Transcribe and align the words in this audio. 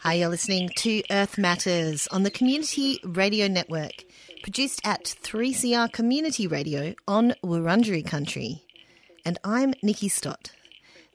Hi, 0.00 0.14
you're 0.14 0.28
listening 0.28 0.68
to 0.76 1.02
Earth 1.10 1.38
Matters 1.38 2.06
on 2.08 2.22
the 2.22 2.30
Community 2.30 3.00
Radio 3.02 3.48
Network, 3.48 4.04
produced 4.42 4.80
at 4.84 5.04
3CR 5.04 5.90
Community 5.92 6.46
Radio 6.46 6.94
on 7.08 7.34
Wurundjeri 7.42 8.06
Country. 8.06 8.62
And 9.24 9.38
I'm 9.42 9.72
Nikki 9.82 10.08
Stott. 10.08 10.50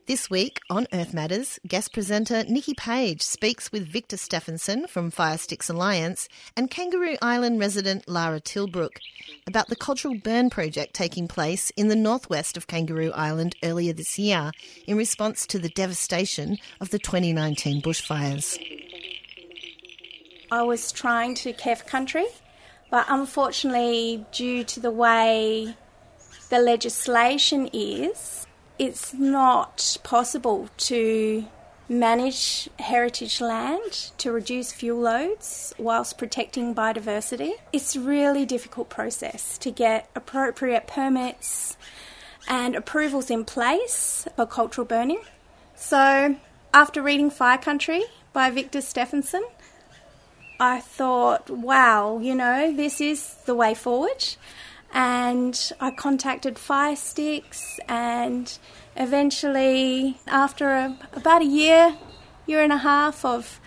This 0.09 0.27
week 0.27 0.59
on 0.71 0.87
Earth 0.91 1.13
Matters, 1.13 1.59
guest 1.67 1.93
presenter 1.93 2.43
Nikki 2.45 2.73
Page 2.73 3.21
speaks 3.21 3.71
with 3.71 3.87
Victor 3.87 4.15
Steffensen 4.15 4.89
from 4.89 5.11
Firesticks 5.11 5.69
Alliance 5.69 6.27
and 6.57 6.71
Kangaroo 6.71 7.15
Island 7.21 7.59
resident 7.59 8.09
Lara 8.09 8.41
Tilbrook 8.41 8.97
about 9.45 9.67
the 9.67 9.75
cultural 9.75 10.15
burn 10.15 10.49
project 10.49 10.95
taking 10.95 11.27
place 11.27 11.69
in 11.77 11.89
the 11.89 11.95
northwest 11.95 12.57
of 12.57 12.65
Kangaroo 12.65 13.11
Island 13.11 13.55
earlier 13.61 13.93
this 13.93 14.17
year 14.17 14.49
in 14.87 14.97
response 14.97 15.45
to 15.45 15.59
the 15.59 15.69
devastation 15.69 16.57
of 16.81 16.89
the 16.89 16.97
2019 16.97 17.79
bushfires. 17.79 18.57
I 20.51 20.63
was 20.63 20.91
trying 20.91 21.35
to 21.35 21.53
for 21.53 21.85
country, 21.85 22.25
but 22.89 23.05
unfortunately, 23.09 24.25
due 24.31 24.63
to 24.63 24.79
the 24.79 24.89
way 24.89 25.75
the 26.49 26.57
legislation 26.57 27.69
is, 27.71 28.38
it's 28.79 29.13
not 29.13 29.97
possible 30.03 30.69
to 30.77 31.45
manage 31.89 32.69
heritage 32.79 33.41
land 33.41 34.11
to 34.17 34.31
reduce 34.31 34.71
fuel 34.71 35.01
loads 35.01 35.73
whilst 35.77 36.17
protecting 36.17 36.73
biodiversity. 36.73 37.51
It's 37.73 37.95
a 37.95 37.99
really 37.99 38.45
difficult 38.45 38.89
process 38.89 39.57
to 39.59 39.69
get 39.69 40.09
appropriate 40.15 40.87
permits 40.87 41.75
and 42.47 42.75
approvals 42.75 43.29
in 43.29 43.43
place 43.43 44.27
for 44.35 44.45
cultural 44.45 44.85
burning. 44.85 45.21
So, 45.75 46.35
after 46.73 47.01
reading 47.01 47.31
Fire 47.31 47.57
Country 47.57 48.03
by 48.31 48.49
Victor 48.49 48.79
Steffensen, 48.79 49.41
I 50.59 50.79
thought, 50.79 51.49
wow, 51.49 52.19
you 52.19 52.35
know, 52.35 52.73
this 52.73 53.01
is 53.01 53.35
the 53.45 53.55
way 53.55 53.73
forward 53.73 54.35
and 54.93 55.71
I 55.79 55.91
contacted 55.91 56.55
Firesticks, 56.55 57.79
and 57.87 58.57
eventually, 58.95 60.19
after 60.27 60.69
a, 60.71 60.97
about 61.13 61.41
a 61.41 61.45
year, 61.45 61.97
year 62.45 62.61
and 62.61 62.73
a 62.73 62.77
half 62.77 63.23
of 63.23 63.59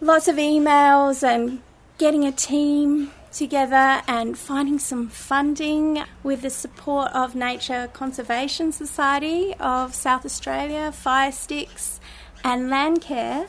lots 0.00 0.28
of 0.28 0.36
emails 0.36 1.22
and 1.22 1.62
getting 1.98 2.24
a 2.24 2.32
team 2.32 3.12
together 3.32 4.02
and 4.08 4.36
finding 4.38 4.78
some 4.78 5.08
funding 5.08 6.02
with 6.22 6.42
the 6.42 6.50
support 6.50 7.12
of 7.12 7.34
Nature 7.34 7.88
Conservation 7.92 8.72
Society 8.72 9.54
of 9.60 9.94
South 9.94 10.24
Australia, 10.24 10.92
Firesticks, 10.92 12.00
and 12.42 12.70
Landcare, 12.70 13.48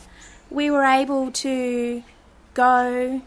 we 0.49 0.69
were 0.69 0.83
able 0.83 1.31
to 1.31 2.03
go 2.53 3.21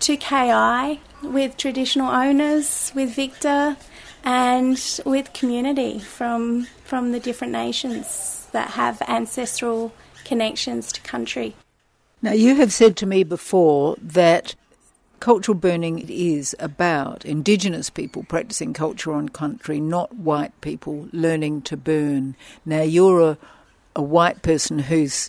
to 0.00 0.16
KI 0.16 1.00
with 1.32 1.56
traditional 1.56 2.10
owners, 2.10 2.92
with 2.94 3.14
Victor, 3.14 3.76
and 4.24 5.00
with 5.04 5.32
community 5.32 5.98
from 5.98 6.64
from 6.84 7.12
the 7.12 7.20
different 7.20 7.52
nations 7.52 8.48
that 8.52 8.70
have 8.70 9.02
ancestral 9.02 9.92
connections 10.24 10.92
to 10.92 11.00
country. 11.02 11.54
Now, 12.22 12.32
you 12.32 12.54
have 12.56 12.72
said 12.72 12.96
to 12.98 13.06
me 13.06 13.22
before 13.22 13.96
that 14.00 14.54
cultural 15.20 15.54
burning 15.54 16.06
is 16.08 16.56
about 16.58 17.24
Indigenous 17.24 17.90
people 17.90 18.24
practicing 18.24 18.72
culture 18.72 19.12
on 19.12 19.28
country, 19.28 19.80
not 19.80 20.14
white 20.14 20.58
people 20.60 21.08
learning 21.12 21.62
to 21.62 21.76
burn. 21.76 22.36
Now, 22.64 22.82
you're 22.82 23.20
a, 23.20 23.38
a 23.94 24.02
white 24.02 24.42
person 24.42 24.78
who's 24.78 25.28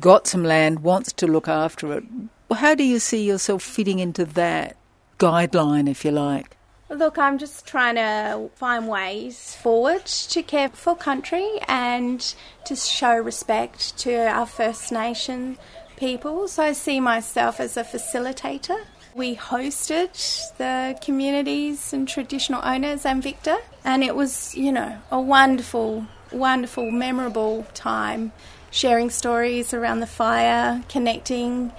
got 0.00 0.26
some 0.26 0.42
land, 0.42 0.80
wants 0.80 1.12
to 1.14 1.26
look 1.26 1.48
after 1.48 1.92
it. 1.92 2.04
How 2.52 2.74
do 2.74 2.82
you 2.82 2.98
see 2.98 3.24
yourself 3.24 3.62
fitting 3.62 3.98
into 3.98 4.24
that 4.24 4.76
guideline, 5.18 5.88
if 5.88 6.04
you 6.04 6.10
like? 6.10 6.56
Look, 6.90 7.18
I'm 7.18 7.36
just 7.36 7.66
trying 7.66 7.96
to 7.96 8.48
find 8.56 8.88
ways 8.88 9.54
forward 9.56 10.06
to 10.06 10.42
care 10.42 10.70
for 10.70 10.96
country 10.96 11.46
and 11.68 12.34
to 12.64 12.74
show 12.74 13.14
respect 13.14 13.98
to 13.98 14.14
our 14.26 14.46
First 14.46 14.90
Nation 14.90 15.58
people. 15.98 16.48
So 16.48 16.62
I 16.62 16.72
see 16.72 16.98
myself 16.98 17.60
as 17.60 17.76
a 17.76 17.84
facilitator. 17.84 18.84
We 19.14 19.36
hosted 19.36 20.56
the 20.56 20.98
communities 21.04 21.92
and 21.92 22.08
traditional 22.08 22.64
owners 22.64 23.04
and 23.04 23.22
Victor, 23.22 23.56
and 23.84 24.02
it 24.02 24.14
was, 24.14 24.54
you 24.54 24.72
know, 24.72 24.98
a 25.10 25.20
wonderful, 25.20 26.06
wonderful, 26.32 26.90
memorable 26.90 27.66
time 27.74 28.32
sharing 28.70 29.10
stories 29.10 29.74
around 29.74 30.00
the 30.00 30.06
fire, 30.06 30.82
connecting 30.88 31.72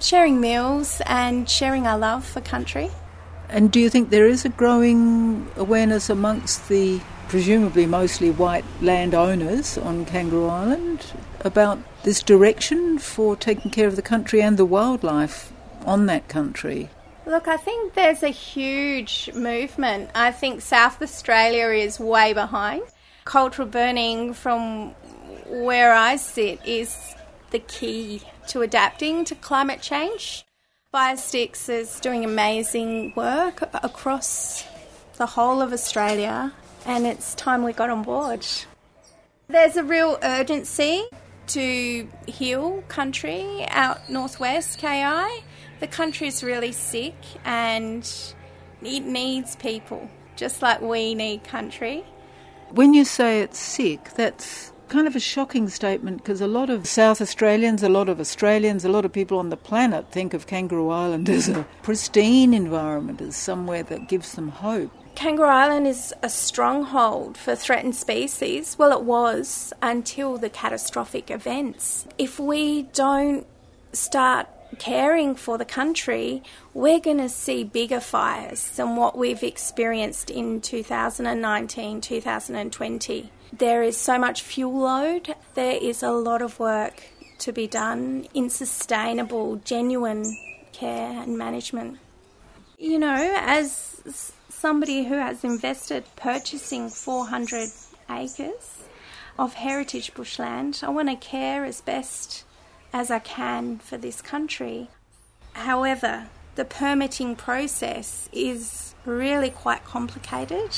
sharing 0.00 0.40
meals 0.40 1.00
and 1.06 1.48
sharing 1.48 1.86
our 1.86 1.98
love 1.98 2.24
for 2.24 2.40
country. 2.40 2.90
And 3.48 3.70
do 3.70 3.80
you 3.80 3.90
think 3.90 4.10
there 4.10 4.26
is 4.26 4.44
a 4.44 4.48
growing 4.48 5.48
awareness 5.56 6.10
amongst 6.10 6.68
the 6.68 7.00
presumably 7.28 7.86
mostly 7.86 8.30
white 8.30 8.64
landowners 8.80 9.76
on 9.78 10.04
Kangaroo 10.04 10.46
Island 10.46 11.04
about 11.40 11.78
this 12.02 12.22
direction 12.22 12.98
for 12.98 13.36
taking 13.36 13.70
care 13.70 13.88
of 13.88 13.96
the 13.96 14.02
country 14.02 14.40
and 14.42 14.56
the 14.56 14.64
wildlife 14.64 15.52
on 15.84 16.06
that 16.06 16.28
country? 16.28 16.90
Look, 17.26 17.48
I 17.48 17.56
think 17.56 17.94
there's 17.94 18.22
a 18.22 18.28
huge 18.28 19.30
movement. 19.34 20.10
I 20.14 20.30
think 20.30 20.60
South 20.60 21.02
Australia 21.02 21.68
is 21.68 21.98
way 21.98 22.32
behind. 22.32 22.82
Cultural 23.24 23.66
burning, 23.66 24.32
from 24.32 24.90
where 25.48 25.92
I 25.92 26.16
sit, 26.16 26.64
is 26.64 26.96
the 27.50 27.58
key 27.58 28.22
to 28.48 28.62
adapting 28.62 29.24
to 29.26 29.34
climate 29.34 29.80
change. 29.80 30.44
Firesticks 30.92 31.68
is 31.68 32.00
doing 32.00 32.24
amazing 32.24 33.12
work 33.14 33.62
across 33.74 34.64
the 35.16 35.26
whole 35.26 35.60
of 35.60 35.72
Australia, 35.72 36.52
and 36.84 37.06
it's 37.06 37.34
time 37.34 37.62
we 37.62 37.72
got 37.72 37.90
on 37.90 38.02
board. 38.02 38.46
There's 39.48 39.76
a 39.76 39.84
real 39.84 40.18
urgency 40.22 41.04
to 41.48 42.08
heal 42.26 42.82
country 42.88 43.64
out 43.68 44.10
northwest 44.10 44.78
KI. 44.78 45.44
The 45.80 45.86
country's 45.86 46.42
really 46.42 46.72
sick 46.72 47.14
and 47.44 48.10
it 48.82 49.00
needs 49.00 49.56
people, 49.56 50.08
just 50.34 50.62
like 50.62 50.80
we 50.80 51.14
need 51.14 51.44
country. 51.44 52.04
When 52.70 52.94
you 52.94 53.04
say 53.04 53.42
it's 53.42 53.58
sick, 53.58 54.14
that's 54.14 54.72
kind 54.88 55.06
of 55.06 55.16
a 55.16 55.20
shocking 55.20 55.68
statement 55.68 56.18
because 56.18 56.40
a 56.40 56.46
lot 56.46 56.70
of 56.70 56.86
South 56.86 57.20
Australians, 57.20 57.82
a 57.82 57.88
lot 57.88 58.08
of 58.08 58.20
Australians, 58.20 58.84
a 58.84 58.88
lot 58.88 59.04
of 59.04 59.12
people 59.12 59.38
on 59.38 59.50
the 59.50 59.56
planet 59.56 60.10
think 60.10 60.34
of 60.34 60.46
Kangaroo 60.46 60.90
Island 60.90 61.28
as 61.38 61.48
a 61.48 61.66
pristine 61.82 62.54
environment, 62.54 63.20
as 63.20 63.36
somewhere 63.36 63.82
that 63.84 64.08
gives 64.08 64.34
them 64.34 64.48
hope. 64.48 64.90
Kangaroo 65.14 65.48
Island 65.48 65.86
is 65.86 66.12
a 66.22 66.28
stronghold 66.28 67.38
for 67.38 67.56
threatened 67.56 67.96
species. 67.96 68.76
Well, 68.78 68.92
it 68.92 69.02
was 69.02 69.72
until 69.80 70.36
the 70.36 70.50
catastrophic 70.50 71.30
events. 71.30 72.06
If 72.18 72.38
we 72.38 72.82
don't 72.82 73.46
start 73.92 74.46
caring 74.78 75.34
for 75.34 75.56
the 75.56 75.64
country, 75.64 76.42
we're 76.74 77.00
going 77.00 77.18
to 77.18 77.28
see 77.28 77.64
bigger 77.64 78.00
fires 78.00 78.68
than 78.72 78.96
what 78.96 79.16
we've 79.16 79.42
experienced 79.42 80.30
in 80.30 80.60
2019 80.60 82.00
2020. 82.00 83.30
There 83.52 83.82
is 83.82 83.96
so 83.96 84.18
much 84.18 84.42
fuel 84.42 84.80
load, 84.80 85.34
there 85.54 85.78
is 85.80 86.02
a 86.02 86.10
lot 86.10 86.42
of 86.42 86.58
work 86.58 87.02
to 87.38 87.52
be 87.52 87.66
done 87.66 88.26
in 88.34 88.50
sustainable, 88.50 89.56
genuine 89.56 90.24
care 90.72 91.22
and 91.22 91.38
management. 91.38 91.98
You 92.78 92.98
know, 92.98 93.34
as 93.36 94.32
somebody 94.48 95.04
who 95.04 95.14
has 95.14 95.44
invested 95.44 96.04
purchasing 96.16 96.88
400 96.88 97.68
acres 98.10 98.78
of 99.38 99.54
heritage 99.54 100.12
bushland, 100.14 100.80
I 100.82 100.90
want 100.90 101.08
to 101.08 101.16
care 101.16 101.64
as 101.64 101.80
best 101.80 102.44
as 102.92 103.10
I 103.10 103.18
can 103.18 103.78
for 103.78 103.96
this 103.96 104.20
country. 104.22 104.88
However, 105.52 106.28
the 106.56 106.64
permitting 106.64 107.36
process 107.36 108.28
is 108.32 108.94
really 109.04 109.50
quite 109.50 109.84
complicated 109.84 110.72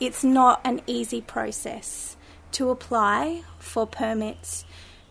it's 0.00 0.22
not 0.24 0.60
an 0.64 0.80
easy 0.86 1.20
process 1.20 2.16
to 2.52 2.70
apply 2.70 3.42
for 3.58 3.86
permits 3.86 4.64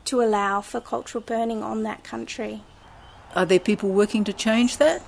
to 0.05 0.21
allow 0.21 0.61
for 0.61 0.79
cultural 0.79 1.23
burning 1.23 1.63
on 1.63 1.83
that 1.83 2.03
country. 2.03 2.61
Are 3.35 3.45
there 3.45 3.59
people 3.59 3.89
working 3.89 4.23
to 4.25 4.33
change 4.33 4.77
that? 4.77 5.01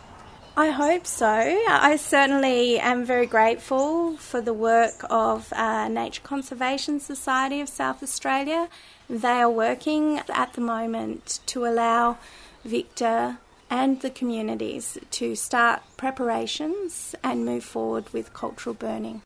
I 0.57 0.71
hope 0.71 1.06
so. 1.06 1.27
I 1.27 1.97
certainly 1.97 2.79
am 2.79 3.06
very 3.06 3.27
grateful 3.27 4.18
for 4.18 4.41
the 4.41 4.53
work 4.53 5.06
of 5.07 5.53
uh, 5.53 5.88
Nature 5.88 6.24
Conservation 6.24 7.00
Society 7.00 7.62
of 7.62 7.69
South 7.69 8.01
Australia. 8.01 8.68
They 9.07 9.27
are 9.27 9.51
working 9.51 10.19
at 10.27 10.53
the 10.53 10.62
moment 10.62 11.41
to 11.45 11.65
allow 11.65 12.18
Victor 12.65 13.38
and 13.69 14.01
the 14.01 14.09
communities 14.09 14.97
to 15.12 15.35
start 15.35 15.83
preparations 15.95 17.13
and 17.24 17.45
move 17.45 17.63
forward 17.63 18.12
with 18.12 18.33
cultural 18.33 18.74
burning. 18.74 19.21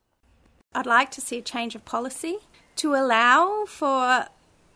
I'd 0.73 0.85
like 0.85 1.11
to 1.11 1.21
see 1.21 1.37
a 1.37 1.41
change 1.41 1.75
of 1.75 1.83
policy 1.83 2.37
to 2.77 2.95
allow 2.95 3.65
for 3.65 4.27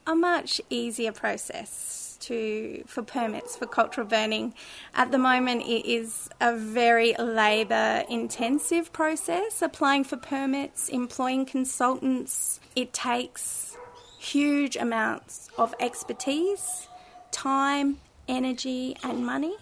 a 0.06 0.16
much 0.16 0.60
easier 0.70 1.14
process 1.14 2.18
to 2.20 2.84
for 2.86 3.02
permits 3.02 3.56
for 3.56 3.66
cultural 3.66 4.06
burning. 4.06 4.54
At 4.94 5.12
the 5.12 5.18
moment, 5.18 5.62
it 5.64 5.86
is 5.86 6.30
a 6.42 6.54
very 6.56 7.14
labour 7.18 8.04
intensive 8.10 8.92
process. 8.92 9.62
Applying 9.62 10.04
for 10.04 10.18
permits, 10.18 10.90
employing 10.90 11.46
consultants, 11.46 12.60
it 12.76 12.92
takes 12.92 13.78
huge 14.20 14.76
amounts 14.76 15.50
of 15.58 15.74
expertise, 15.80 16.90
time, 17.32 18.00
energy, 18.28 18.98
and 19.02 19.26
money. 19.26 19.56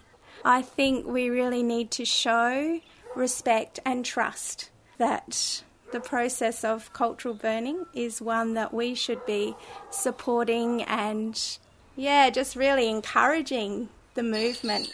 I 0.43 0.63
think 0.63 1.05
we 1.05 1.29
really 1.29 1.61
need 1.61 1.91
to 1.91 2.05
show 2.05 2.79
respect 3.15 3.79
and 3.85 4.03
trust 4.03 4.71
that 4.97 5.63
the 5.93 6.01
process 6.01 6.63
of 6.65 6.91
cultural 6.91 7.35
burning 7.35 7.85
is 7.93 8.21
one 8.21 8.55
that 8.55 8.73
we 8.73 8.95
should 8.95 9.23
be 9.25 9.55
supporting 9.91 10.81
and, 10.83 11.57
yeah, 11.95 12.29
just 12.31 12.55
really 12.55 12.89
encouraging 12.89 13.87
the 14.15 14.23
movement. 14.23 14.91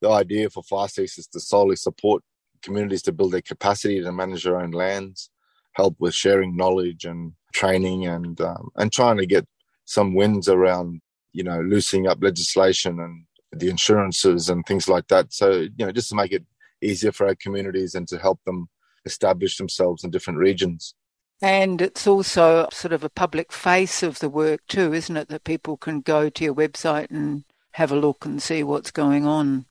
The 0.00 0.08
idea 0.08 0.48
for 0.48 0.62
FireSticks 0.62 1.18
is 1.18 1.26
to 1.28 1.38
solely 1.38 1.76
support 1.76 2.22
communities 2.62 3.02
to 3.02 3.12
build 3.12 3.32
their 3.32 3.42
capacity 3.42 4.00
to 4.00 4.10
manage 4.10 4.44
their 4.44 4.58
own 4.58 4.70
lands, 4.70 5.30
help 5.74 5.96
with 5.98 6.14
sharing 6.14 6.56
knowledge 6.56 7.04
and 7.04 7.34
training, 7.52 8.06
and 8.06 8.40
um, 8.40 8.70
and 8.76 8.90
trying 8.90 9.18
to 9.18 9.26
get 9.26 9.46
some 9.84 10.14
wins 10.14 10.48
around, 10.48 11.02
you 11.34 11.44
know, 11.44 11.60
loosening 11.60 12.06
up 12.06 12.22
legislation 12.22 13.00
and 13.00 13.26
the 13.52 13.68
insurances 13.68 14.48
and 14.48 14.64
things 14.64 14.88
like 14.88 15.08
that. 15.08 15.32
So 15.32 15.50
you 15.50 15.84
know, 15.84 15.92
just 15.92 16.08
to 16.08 16.14
make 16.14 16.32
it 16.32 16.44
easier 16.80 17.12
for 17.12 17.26
our 17.26 17.34
communities 17.34 17.94
and 17.94 18.08
to 18.08 18.18
help 18.18 18.40
them 18.44 18.68
establish 19.04 19.56
themselves 19.56 20.04
in 20.04 20.10
different 20.10 20.38
regions. 20.38 20.94
And 21.42 21.82
it's 21.82 22.06
also 22.06 22.68
sort 22.72 22.92
of 22.92 23.04
a 23.04 23.10
public 23.10 23.52
face 23.52 24.02
of 24.02 24.18
the 24.18 24.28
work 24.28 24.60
too, 24.68 24.94
isn't 24.94 25.16
it? 25.16 25.28
That 25.28 25.44
people 25.44 25.76
can 25.76 26.00
go 26.00 26.28
to 26.30 26.44
your 26.44 26.54
website 26.54 27.10
and 27.10 27.44
have 27.72 27.92
a 27.92 27.96
look 27.96 28.24
and 28.24 28.40
see 28.42 28.62
what's 28.62 28.90
going 28.90 29.26
on. 29.26 29.66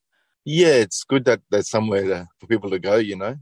Yeah, 0.45 0.73
it's 0.73 1.03
good 1.03 1.25
that 1.25 1.41
there's 1.49 1.69
somewhere 1.69 2.03
to, 2.03 2.27
for 2.39 2.47
people 2.47 2.69
to 2.69 2.79
go, 2.79 2.97
you 2.97 3.15
know. 3.15 3.37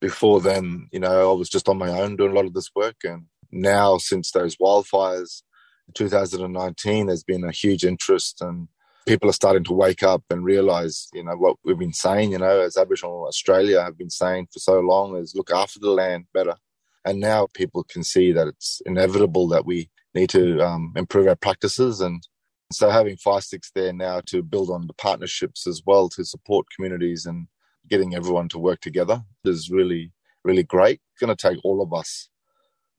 Before 0.00 0.40
then, 0.40 0.88
you 0.92 0.98
know, 0.98 1.30
I 1.30 1.34
was 1.34 1.48
just 1.48 1.68
on 1.68 1.78
my 1.78 1.88
own 1.88 2.16
doing 2.16 2.32
a 2.32 2.34
lot 2.34 2.44
of 2.44 2.54
this 2.54 2.70
work. 2.74 2.96
And 3.04 3.26
now, 3.52 3.98
since 3.98 4.32
those 4.32 4.56
wildfires 4.56 5.42
in 5.86 5.94
2019, 5.94 7.06
there's 7.06 7.22
been 7.22 7.44
a 7.44 7.52
huge 7.52 7.84
interest 7.84 8.42
and 8.42 8.68
people 9.06 9.28
are 9.28 9.34
starting 9.34 9.64
to 9.64 9.72
wake 9.72 10.02
up 10.02 10.22
and 10.30 10.44
realize, 10.44 11.08
you 11.12 11.22
know, 11.22 11.36
what 11.36 11.56
we've 11.64 11.78
been 11.78 11.92
saying, 11.92 12.32
you 12.32 12.38
know, 12.38 12.60
as 12.60 12.76
Aboriginal 12.76 13.26
Australia 13.26 13.82
have 13.82 13.98
been 13.98 14.10
saying 14.10 14.48
for 14.52 14.58
so 14.58 14.80
long 14.80 15.16
is 15.16 15.34
look 15.34 15.50
after 15.50 15.78
the 15.78 15.90
land 15.90 16.26
better. 16.32 16.56
And 17.04 17.20
now 17.20 17.48
people 17.54 17.84
can 17.84 18.02
see 18.02 18.32
that 18.32 18.48
it's 18.48 18.80
inevitable 18.86 19.46
that 19.48 19.66
we 19.66 19.90
need 20.14 20.30
to 20.30 20.60
um, 20.60 20.92
improve 20.96 21.26
our 21.28 21.36
practices. 21.36 22.00
And 22.00 22.26
so 22.72 22.88
having 22.88 23.16
FireSticks 23.16 23.70
there 23.74 23.92
now 23.92 24.22
to 24.26 24.42
build 24.42 24.70
on 24.70 24.86
the 24.86 24.94
partnerships 24.94 25.66
as 25.66 25.82
well 25.84 26.08
to 26.10 26.24
support 26.24 26.66
communities 26.74 27.26
and 27.26 27.46
getting 27.90 28.14
everyone 28.14 28.48
to 28.48 28.58
work 28.58 28.80
together 28.80 29.22
is 29.44 29.70
really, 29.70 30.12
really 30.44 30.62
great. 30.62 31.00
It's 31.12 31.20
going 31.20 31.36
to 31.36 31.48
take 31.48 31.62
all 31.62 31.82
of 31.82 31.92
us 31.92 32.30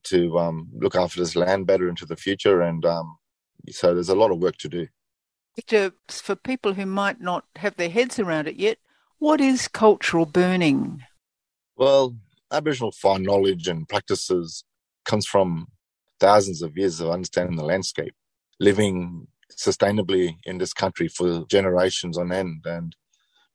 to 0.04 0.38
um, 0.38 0.68
look 0.72 0.94
after 0.94 1.18
this 1.18 1.34
land 1.34 1.66
better 1.66 1.88
into 1.88 2.06
the 2.06 2.16
future. 2.16 2.62
And 2.62 2.84
um, 2.86 3.16
so 3.70 3.92
there's 3.92 4.08
a 4.08 4.14
lot 4.14 4.30
of 4.30 4.38
work 4.38 4.56
to 4.58 4.68
do. 4.68 4.86
For 6.08 6.36
people 6.36 6.74
who 6.74 6.86
might 6.86 7.20
not 7.20 7.44
have 7.56 7.76
their 7.76 7.90
heads 7.90 8.18
around 8.18 8.48
it 8.48 8.56
yet, 8.56 8.78
what 9.18 9.40
is 9.40 9.68
cultural 9.68 10.26
burning? 10.26 11.02
Well, 11.76 12.16
Aboriginal 12.50 12.92
fire 12.92 13.18
knowledge 13.18 13.68
and 13.68 13.88
practices 13.88 14.64
comes 15.04 15.26
from 15.26 15.68
thousands 16.20 16.62
of 16.62 16.76
years 16.76 17.00
of 17.00 17.10
understanding 17.10 17.56
the 17.56 17.64
landscape, 17.64 18.14
living 18.60 19.28
sustainably 19.56 20.36
in 20.44 20.58
this 20.58 20.72
country 20.72 21.08
for 21.08 21.44
generations 21.46 22.18
on 22.18 22.32
end. 22.32 22.62
And 22.64 22.96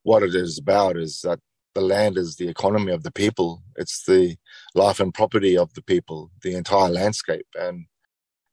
what 0.04 0.24
it 0.24 0.36
is 0.36 0.60
about 0.60 0.98
is 0.98 1.22
that 1.22 1.40
the 1.74 1.82
land 1.82 2.18
is 2.18 2.36
the 2.36 2.50
economy 2.50 2.92
of 2.92 3.04
the 3.04 3.12
people. 3.12 3.64
It's 3.76 4.04
the 4.06 4.36
life 4.76 5.00
and 5.00 5.14
property 5.14 5.58
of 5.58 5.74
the 5.74 5.82
people, 5.82 6.32
the 6.44 6.56
entire 6.56 6.90
landscape. 6.90 7.48
And, 7.56 7.86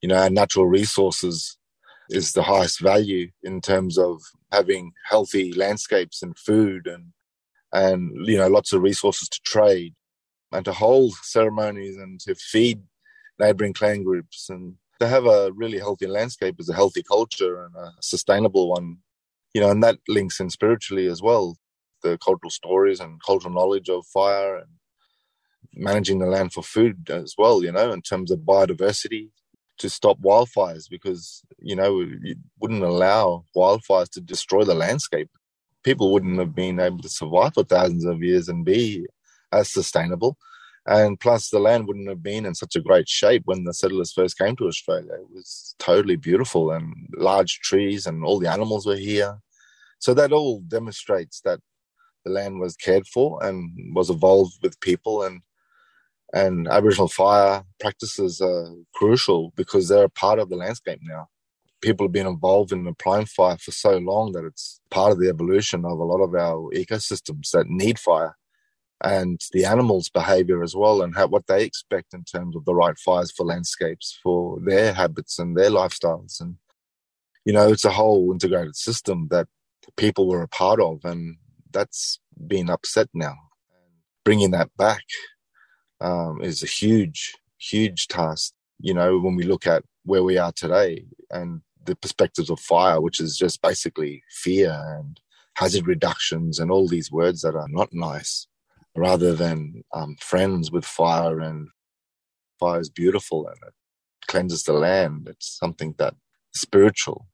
you 0.01 0.09
know, 0.09 0.17
our 0.17 0.31
natural 0.31 0.67
resources 0.67 1.57
is 2.08 2.32
the 2.32 2.43
highest 2.43 2.81
value 2.81 3.28
in 3.43 3.60
terms 3.60 3.99
of 3.99 4.22
having 4.52 4.93
healthy 5.08 5.52
landscapes 5.52 6.22
and 6.22 6.38
food 6.38 6.87
and 6.87 7.12
and 7.72 8.26
you 8.26 8.37
know 8.37 8.49
lots 8.49 8.72
of 8.72 8.82
resources 8.82 9.28
to 9.28 9.40
trade 9.44 9.94
and 10.52 10.64
to 10.64 10.72
hold 10.72 11.12
ceremonies 11.22 11.96
and 11.96 12.19
to 12.20 12.34
feed 12.34 12.82
neighboring 13.38 13.75
clan 13.75 14.02
groups 14.02 14.49
and 14.49 14.75
to 15.00 15.06
have 15.06 15.26
a 15.26 15.52
really 15.52 15.78
healthy 15.78 16.06
landscape 16.06 16.56
is 16.58 16.69
a 16.69 16.75
healthy 16.75 17.02
culture 17.02 17.62
and 17.64 17.75
a 17.76 17.93
sustainable 18.00 18.69
one. 18.69 18.99
You 19.55 19.60
know 19.60 19.70
and 19.70 19.82
that 19.82 19.99
links 20.08 20.40
in 20.40 20.50
spiritually 20.50 21.06
as 21.06 21.22
well 21.22 21.56
the 22.02 22.19
cultural 22.19 22.50
stories 22.50 23.00
and 23.00 23.20
cultural 23.25 23.52
knowledge 23.52 23.88
of 23.88 24.06
fire 24.06 24.56
and 24.56 24.69
managing 25.75 26.19
the 26.19 26.26
land 26.26 26.52
for 26.52 26.62
food 26.62 27.10
as 27.10 27.34
well 27.37 27.62
you 27.64 27.72
know 27.72 27.90
in 27.90 28.02
terms 28.02 28.31
of 28.31 28.40
biodiversity 28.40 29.31
to 29.79 29.89
stop 29.89 30.21
wildfires 30.21 30.89
because 30.89 31.43
you 31.59 31.77
know 31.77 32.01
you 32.01 32.37
wouldn't 32.61 32.83
allow 32.83 33.45
wildfires 33.57 34.11
to 34.11 34.21
destroy 34.21 34.65
the 34.65 34.75
landscape. 34.75 35.31
People 35.85 36.13
wouldn't 36.13 36.39
have 36.39 36.55
been 36.55 36.81
able 36.81 36.99
to 36.99 37.09
survive 37.09 37.55
for 37.55 37.65
thousands 37.65 38.05
of 38.05 38.23
years 38.23 38.49
and 38.49 38.65
be 38.65 39.07
as 39.53 39.73
sustainable. 39.73 40.37
And 40.87 41.21
plus, 41.21 41.51
the 41.51 41.59
land 41.59 41.87
wouldn't 41.87 42.09
have 42.09 42.23
been 42.23 42.47
in 42.47 42.55
such 42.55 42.75
a 42.75 42.81
great 42.81 43.09
shape 43.09 43.43
when 43.45 43.65
the 43.65 43.75
settlers 43.75 44.13
first 44.13 44.39
came 44.39 44.57
to 44.57 44.69
Australia. 44.69 45.13
It 45.13 45.31
was 45.31 45.75
totally 45.79 46.17
beautiful 46.17 46.71
and 46.71 46.95
large 47.17 47.61
trees, 47.61 48.07
and 48.07 48.25
all 48.25 48.39
the 48.39 48.51
animals 48.51 48.87
were 48.87 48.97
here. 48.97 49.39
So 49.99 50.15
that 50.15 50.33
all 50.33 50.61
demonstrates 50.61 51.41
that 51.43 51.61
the 52.25 52.31
land 52.31 52.59
was 52.61 52.77
cared 52.77 53.07
for 53.07 53.45
and 53.45 53.95
was 53.95 54.09
evolved 54.09 54.55
with 54.63 54.81
people 54.81 55.23
and 55.23 55.43
and 56.33 56.69
Aboriginal 56.69 57.09
fire 57.09 57.65
practices 57.81 58.41
are 58.41 58.75
crucial 58.95 59.53
because 59.57 59.89
they're 59.89 60.05
a 60.05 60.11
part 60.11 60.39
of 60.39 60.51
the 60.51 60.57
landscape 60.57 61.01
now. 61.03 61.29
People 61.81 62.07
have 62.07 62.13
been 62.13 62.27
involved 62.27 62.73
in 62.73 62.87
applying 62.87 63.27
fire 63.27 63.57
for 63.57 63.71
so 63.71 63.99
long 63.99 64.33
that 64.33 64.45
it's 64.45 64.81
part 64.91 65.13
of 65.13 65.21
the 65.21 65.29
evolution 65.29 65.85
of 65.85 65.99
a 65.99 66.05
lot 66.05 66.23
of 66.23 66.35
our 66.35 66.71
ecosystems 66.73 67.51
that 67.53 67.69
need 67.69 67.99
fire 67.99 68.37
and 69.03 69.41
the 69.53 69.65
animals' 69.65 70.09
behavior 70.09 70.63
as 70.63 70.75
well 70.75 71.03
and 71.03 71.15
how, 71.17 71.29
what 71.29 71.47
they 71.47 71.65
expect 71.65 72.13
in 72.13 72.25
terms 72.25 72.56
of 72.56 72.65
the 72.65 72.75
right 72.75 72.99
fires 72.99 73.31
for 73.31 73.47
landscapes 73.47 74.19
for 74.23 74.58
their 74.65 74.93
habits 74.93 75.39
and 75.39 75.56
their 75.56 75.70
lifestyles. 75.70 76.41
And, 76.41 76.56
you 77.44 77.53
know, 77.53 77.69
it's 77.69 77.85
a 77.85 77.91
whole 77.91 78.32
integrated 78.32 78.75
system 78.75 79.29
that 79.31 79.47
people 79.97 80.29
were 80.29 80.43
a 80.43 80.49
part 80.49 80.81
of 80.81 81.05
and 81.05 81.37
that's 81.73 82.19
been 82.47 82.69
upset 82.69 83.08
now. 83.15 83.37
Bringing 84.25 84.51
that 84.51 84.77
back 84.77 85.05
um, 86.00 86.40
is 86.43 86.62
a 86.62 86.67
huge, 86.67 87.34
huge 87.58 88.08
task. 88.08 88.52
You 88.81 88.94
know, 88.94 89.19
when 89.19 89.36
we 89.36 89.44
look 89.44 89.67
at 89.67 89.84
where 90.05 90.22
we 90.22 90.38
are 90.38 90.52
today 90.52 91.06
and 91.31 91.62
the 91.84 91.96
perspectives 91.96 92.50
of 92.50 92.60
fire, 92.60 93.00
which 93.00 93.20
is 93.20 93.36
just 93.36 93.62
basically 93.62 94.22
fear 94.31 94.70
and 94.98 95.20
hazard 95.55 95.86
reductions 95.86 96.58
and 96.58 96.70
all 96.70 96.86
these 96.86 97.10
words 97.10 97.43
that 97.43 97.56
are 97.56 97.69
not 97.69 97.88
nice, 97.93 98.46
rather 98.94 99.34
than 99.34 99.84
um, 99.94 100.17
friends 100.20 100.70
with 100.70 100.84
fire 100.84 101.40
and 101.40 101.69
fire 102.58 102.81
is 102.81 102.90
beautiful 102.90 103.46
and 103.46 103.56
it 103.67 103.74
cleanses 104.26 104.64
the 104.64 104.72
land. 104.72 105.28
It's 105.28 105.56
something 105.58 105.94
that 105.98 106.14
spiritual. 106.55 107.26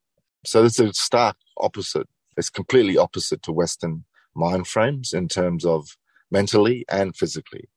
So 0.46 0.64
it's 0.64 0.78
a 0.78 0.92
stark 0.92 1.36
opposite. 1.58 2.08
It's 2.36 2.50
completely 2.50 2.98
opposite 2.98 3.42
to 3.42 3.52
Western 3.52 4.04
mind 4.34 4.66
frames 4.66 5.12
in 5.12 5.28
terms 5.28 5.64
of 5.64 5.96
mentally 6.30 6.84
and 6.88 7.16
physically 7.16 7.68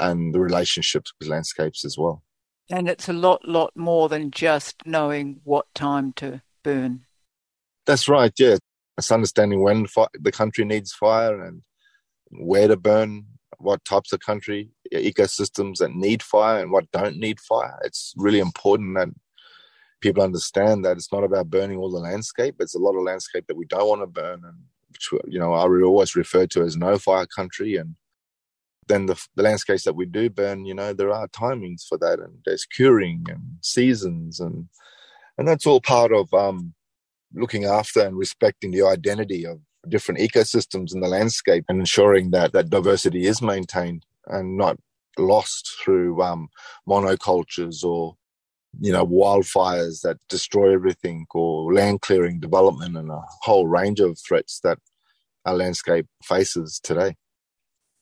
and 0.00 0.34
the 0.34 0.40
relationships 0.40 1.12
with 1.18 1.28
landscapes 1.28 1.84
as 1.84 1.96
well. 1.98 2.22
And 2.70 2.88
it's 2.88 3.08
a 3.08 3.12
lot, 3.12 3.46
lot 3.46 3.76
more 3.76 4.08
than 4.08 4.30
just 4.30 4.76
knowing 4.86 5.40
what 5.44 5.66
time 5.74 6.12
to 6.14 6.42
burn. 6.62 7.06
That's 7.86 8.08
right, 8.08 8.32
yeah. 8.38 8.56
It's 8.96 9.10
understanding 9.10 9.62
when 9.62 9.86
fi- 9.86 10.06
the 10.14 10.32
country 10.32 10.64
needs 10.64 10.92
fire 10.92 11.42
and 11.42 11.62
where 12.30 12.68
to 12.68 12.76
burn, 12.76 13.26
what 13.58 13.84
types 13.84 14.12
of 14.12 14.20
country 14.20 14.70
ecosystems 14.92 15.78
that 15.78 15.92
need 15.92 16.22
fire 16.22 16.62
and 16.62 16.70
what 16.70 16.90
don't 16.92 17.16
need 17.16 17.40
fire. 17.40 17.78
It's 17.84 18.14
really 18.16 18.38
important 18.38 18.96
that 18.96 19.08
people 20.00 20.22
understand 20.22 20.84
that 20.84 20.96
it's 20.96 21.12
not 21.12 21.24
about 21.24 21.50
burning 21.50 21.78
all 21.78 21.90
the 21.90 21.98
landscape. 21.98 22.56
It's 22.58 22.74
a 22.74 22.78
lot 22.78 22.96
of 22.96 23.02
landscape 23.02 23.46
that 23.48 23.56
we 23.56 23.66
don't 23.66 23.88
want 23.88 24.02
to 24.02 24.06
burn, 24.06 24.42
and 24.44 24.56
which 24.88 25.08
you 25.26 25.38
know 25.38 25.52
I 25.52 25.64
always 25.64 26.16
refer 26.16 26.46
to 26.48 26.62
as 26.62 26.76
no 26.76 26.98
fire 26.98 27.26
country. 27.26 27.76
And 27.76 27.96
then 28.88 29.06
the, 29.06 29.20
the 29.36 29.42
landscapes 29.42 29.84
that 29.84 29.94
we 29.94 30.06
do 30.06 30.28
burn, 30.30 30.64
you 30.64 30.74
know, 30.74 30.92
there 30.92 31.12
are 31.12 31.28
timings 31.28 31.86
for 31.86 31.98
that, 31.98 32.18
and 32.18 32.38
there's 32.44 32.64
curing 32.64 33.24
and 33.28 33.42
seasons, 33.62 34.40
and 34.40 34.68
and 35.38 35.46
that's 35.48 35.66
all 35.66 35.80
part 35.80 36.12
of 36.12 36.32
um, 36.34 36.74
looking 37.34 37.64
after 37.64 38.00
and 38.00 38.16
respecting 38.16 38.70
the 38.70 38.82
identity 38.82 39.46
of 39.46 39.60
different 39.88 40.20
ecosystems 40.20 40.94
in 40.94 41.00
the 41.00 41.08
landscape 41.08 41.64
and 41.68 41.80
ensuring 41.80 42.30
that 42.30 42.52
that 42.52 42.68
diversity 42.68 43.26
is 43.26 43.40
maintained 43.40 44.04
and 44.26 44.56
not 44.56 44.76
lost 45.18 45.76
through 45.82 46.22
um, 46.22 46.48
monocultures 46.88 47.82
or 47.84 48.14
you 48.78 48.92
know 48.92 49.04
wildfires 49.04 50.02
that 50.02 50.16
destroy 50.28 50.72
everything 50.72 51.26
or 51.34 51.72
land 51.72 52.00
clearing 52.00 52.38
development 52.38 52.96
and 52.96 53.10
a 53.10 53.20
whole 53.42 53.66
range 53.66 54.00
of 54.00 54.18
threats 54.18 54.60
that 54.62 54.78
our 55.44 55.54
landscape 55.54 56.06
faces 56.22 56.80
today. 56.82 57.16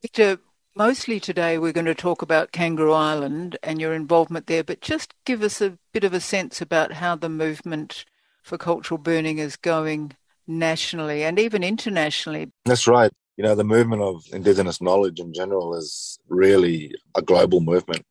Victor 0.02 0.38
mostly 0.78 1.20
today 1.20 1.58
we're 1.58 1.72
going 1.72 1.84
to 1.84 1.94
talk 1.94 2.22
about 2.22 2.52
kangaroo 2.52 2.92
island 2.92 3.58
and 3.62 3.80
your 3.80 3.92
involvement 3.92 4.46
there 4.46 4.64
but 4.64 4.80
just 4.80 5.12
give 5.26 5.42
us 5.42 5.60
a 5.60 5.76
bit 5.92 6.04
of 6.04 6.14
a 6.14 6.20
sense 6.20 6.62
about 6.62 6.92
how 6.92 7.14
the 7.14 7.28
movement 7.28 8.06
for 8.42 8.56
cultural 8.56 8.96
burning 8.96 9.38
is 9.38 9.56
going 9.56 10.12
nationally 10.46 11.22
and 11.22 11.38
even 11.38 11.62
internationally 11.62 12.50
that's 12.64 12.88
right 12.88 13.12
you 13.38 13.44
know, 13.44 13.54
the 13.54 13.64
movement 13.64 14.02
of 14.02 14.24
Indigenous 14.32 14.82
knowledge 14.82 15.20
in 15.20 15.32
general 15.32 15.76
is 15.76 16.18
really 16.28 16.92
a 17.14 17.22
global 17.22 17.60
movement. 17.60 18.04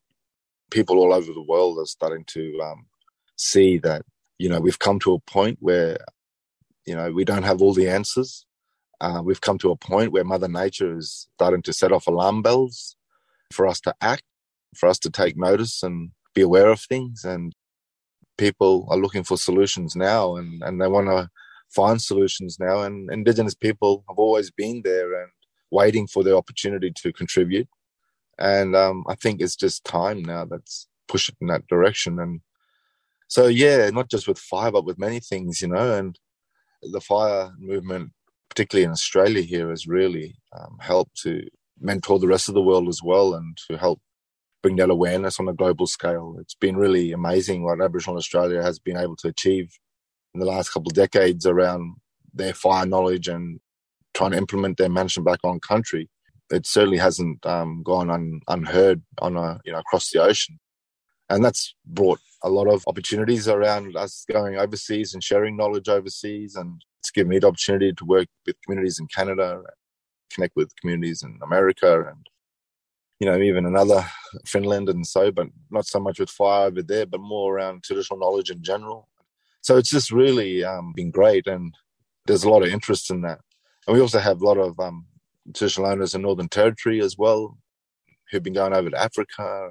People 0.72 1.00
all 1.00 1.14
over 1.14 1.34
the 1.34 1.44
world 1.44 1.78
are 1.80 1.86
starting 1.86 2.24
to 2.28 2.58
um, 2.64 2.86
see 3.36 3.78
that, 3.80 4.04
you 4.40 4.48
know, 4.48 4.62
we've 4.62 4.80
come 4.80 5.00
to 5.00 5.14
a 5.14 5.20
point 5.20 5.58
where, 5.60 5.98
you 6.86 6.96
know, 6.96 7.12
we 7.12 7.26
don't 7.26 7.44
have 7.44 7.62
all 7.62 7.74
the 7.74 7.90
answers. 7.90 8.46
Uh, 9.00 9.22
we've 9.24 9.42
come 9.42 9.58
to 9.60 9.72
a 9.72 9.76
point 9.76 10.12
where 10.12 10.24
Mother 10.24 10.48
Nature 10.48 10.98
is 10.98 11.28
starting 11.36 11.62
to 11.64 11.74
set 11.74 11.92
off 11.92 12.08
alarm 12.08 12.42
bells 12.42 12.96
for 13.52 13.68
us 13.68 13.80
to 13.82 13.96
act, 14.02 14.24
for 14.76 14.90
us 14.90 15.00
to 15.00 15.10
take 15.10 15.38
notice 15.38 15.84
and 15.84 16.12
be 16.34 16.42
aware 16.42 16.70
of 16.70 16.82
things. 16.82 17.24
And 17.24 17.54
people 18.38 18.88
are 18.90 18.98
looking 18.98 19.24
for 19.24 19.38
solutions 19.38 19.96
now 19.96 20.36
and, 20.36 20.62
and 20.64 20.82
they 20.82 20.88
want 20.88 21.08
to 21.08 21.30
find 21.70 22.02
solutions 22.02 22.58
now. 22.60 22.82
And 22.82 23.12
Indigenous 23.12 23.56
people 23.56 24.04
have 24.08 24.18
always 24.18 24.52
been 24.52 24.82
there 24.84 25.22
and 25.22 25.32
waiting 25.72 26.08
for 26.08 26.24
the 26.24 26.36
opportunity 26.36 26.92
to 26.92 27.14
contribute. 27.14 27.68
And 28.40 28.76
um, 28.76 29.04
I 29.08 29.16
think 29.16 29.42
it's 29.42 29.56
just 29.56 29.84
time 29.84 30.22
now 30.22 30.46
that's 30.46 30.88
pushing 31.08 31.36
in 31.42 31.48
that 31.48 31.68
direction. 31.68 32.20
And 32.20 32.42
so, 33.28 33.48
yeah, 33.48 33.90
not 33.90 34.10
just 34.10 34.28
with 34.28 34.38
fire, 34.38 34.72
but 34.72 34.86
with 34.86 35.00
many 35.00 35.20
things, 35.20 35.62
you 35.62 35.68
know. 35.68 35.94
And 35.96 36.18
the 36.82 37.02
fire 37.02 37.52
movement, 37.58 38.12
particularly 38.50 38.86
in 38.86 38.92
Australia 38.92 39.42
here, 39.42 39.70
has 39.70 39.88
really 39.88 40.36
um, 40.58 40.78
helped 40.80 41.22
to 41.22 41.48
mentor 41.80 42.20
the 42.20 42.28
rest 42.28 42.48
of 42.48 42.56
the 42.56 42.62
world 42.62 42.88
as 42.88 43.02
well 43.04 43.34
and 43.34 43.58
to 43.68 43.78
help 43.78 44.02
bring 44.64 44.76
that 44.78 44.90
awareness 44.90 45.40
on 45.40 45.48
a 45.48 45.54
global 45.54 45.88
scale. 45.88 46.36
It's 46.40 46.56
been 46.56 46.78
really 46.78 47.12
amazing 47.12 47.64
what 47.64 47.82
Aboriginal 47.82 48.18
Australia 48.18 48.62
has 48.64 48.80
been 48.80 48.98
able 48.98 49.16
to 49.18 49.28
achieve 49.28 49.72
in 50.34 50.40
the 50.40 50.46
last 50.46 50.70
couple 50.70 50.90
of 50.90 50.96
decades 50.96 51.46
around 51.46 51.96
their 52.34 52.54
fire 52.54 52.86
knowledge 52.86 53.28
and 53.28 53.60
trying 54.14 54.32
to 54.32 54.38
implement 54.38 54.78
their 54.78 54.90
management 54.90 55.26
back 55.26 55.40
on 55.44 55.60
country. 55.60 56.10
It 56.50 56.66
certainly 56.66 56.98
hasn't 56.98 57.46
um, 57.46 57.84
gone 57.84 58.10
un, 58.10 58.42
unheard 58.48 59.02
on 59.20 59.36
a 59.36 59.60
you 59.66 59.72
know 59.72 59.80
across 59.80 60.12
the 60.12 60.22
ocean, 60.22 60.60
and 61.30 61.44
that's 61.44 61.76
brought 61.86 62.20
a 62.44 62.50
lot 62.50 62.68
of 62.68 62.84
opportunities 62.88 63.48
around 63.48 63.98
us 63.98 64.26
going 64.32 64.58
overseas 64.58 65.14
and 65.14 65.24
sharing 65.24 65.58
knowledge 65.58 65.90
overseas, 65.90 66.56
and 66.56 66.82
it's 67.08 67.12
given 67.14 67.30
me 67.30 67.40
the 67.40 67.48
opportunity 67.48 67.94
to 67.94 68.06
work 68.06 68.28
with 68.46 68.62
communities 68.66 69.00
in 69.00 69.08
Canada, 69.08 69.62
connect 70.34 70.58
with 70.58 70.76
communities 70.76 71.24
in 71.24 71.40
America, 71.42 72.02
and 72.02 72.28
you 73.22 73.26
know 73.26 73.40
even 73.42 73.66
another 73.66 74.06
Finland 74.46 74.90
and 74.90 75.08
so, 75.08 75.32
but 75.32 75.48
not 75.72 75.86
so 75.86 76.02
much 76.02 76.20
with 76.20 76.30
fire 76.30 76.68
over 76.68 76.84
there, 76.84 77.06
but 77.06 77.22
more 77.22 77.56
around 77.56 77.84
traditional 77.84 78.20
knowledge 78.20 78.52
in 78.52 78.62
general. 78.62 79.08
So 79.62 79.78
it's 79.78 79.90
just 79.90 80.12
really 80.12 80.66
um, 80.66 80.92
been 80.98 81.10
great, 81.10 81.48
and 81.48 81.74
there's 82.26 82.44
a 82.44 82.50
lot 82.50 82.64
of 82.64 82.74
interest 82.74 83.10
in 83.10 83.22
that. 83.22 83.40
And 83.88 83.96
we 83.96 84.02
also 84.02 84.20
have 84.20 84.42
a 84.42 84.46
lot 84.46 84.58
of 84.58 84.78
um, 84.78 85.06
traditional 85.56 85.88
owners 85.88 86.14
in 86.14 86.24
Northern 86.24 86.50
Territory 86.50 87.00
as 87.00 87.18
well, 87.18 87.58
who've 88.30 88.44
been 88.44 88.52
going 88.52 88.74
over 88.74 88.90
to 88.90 89.02
Africa. 89.02 89.70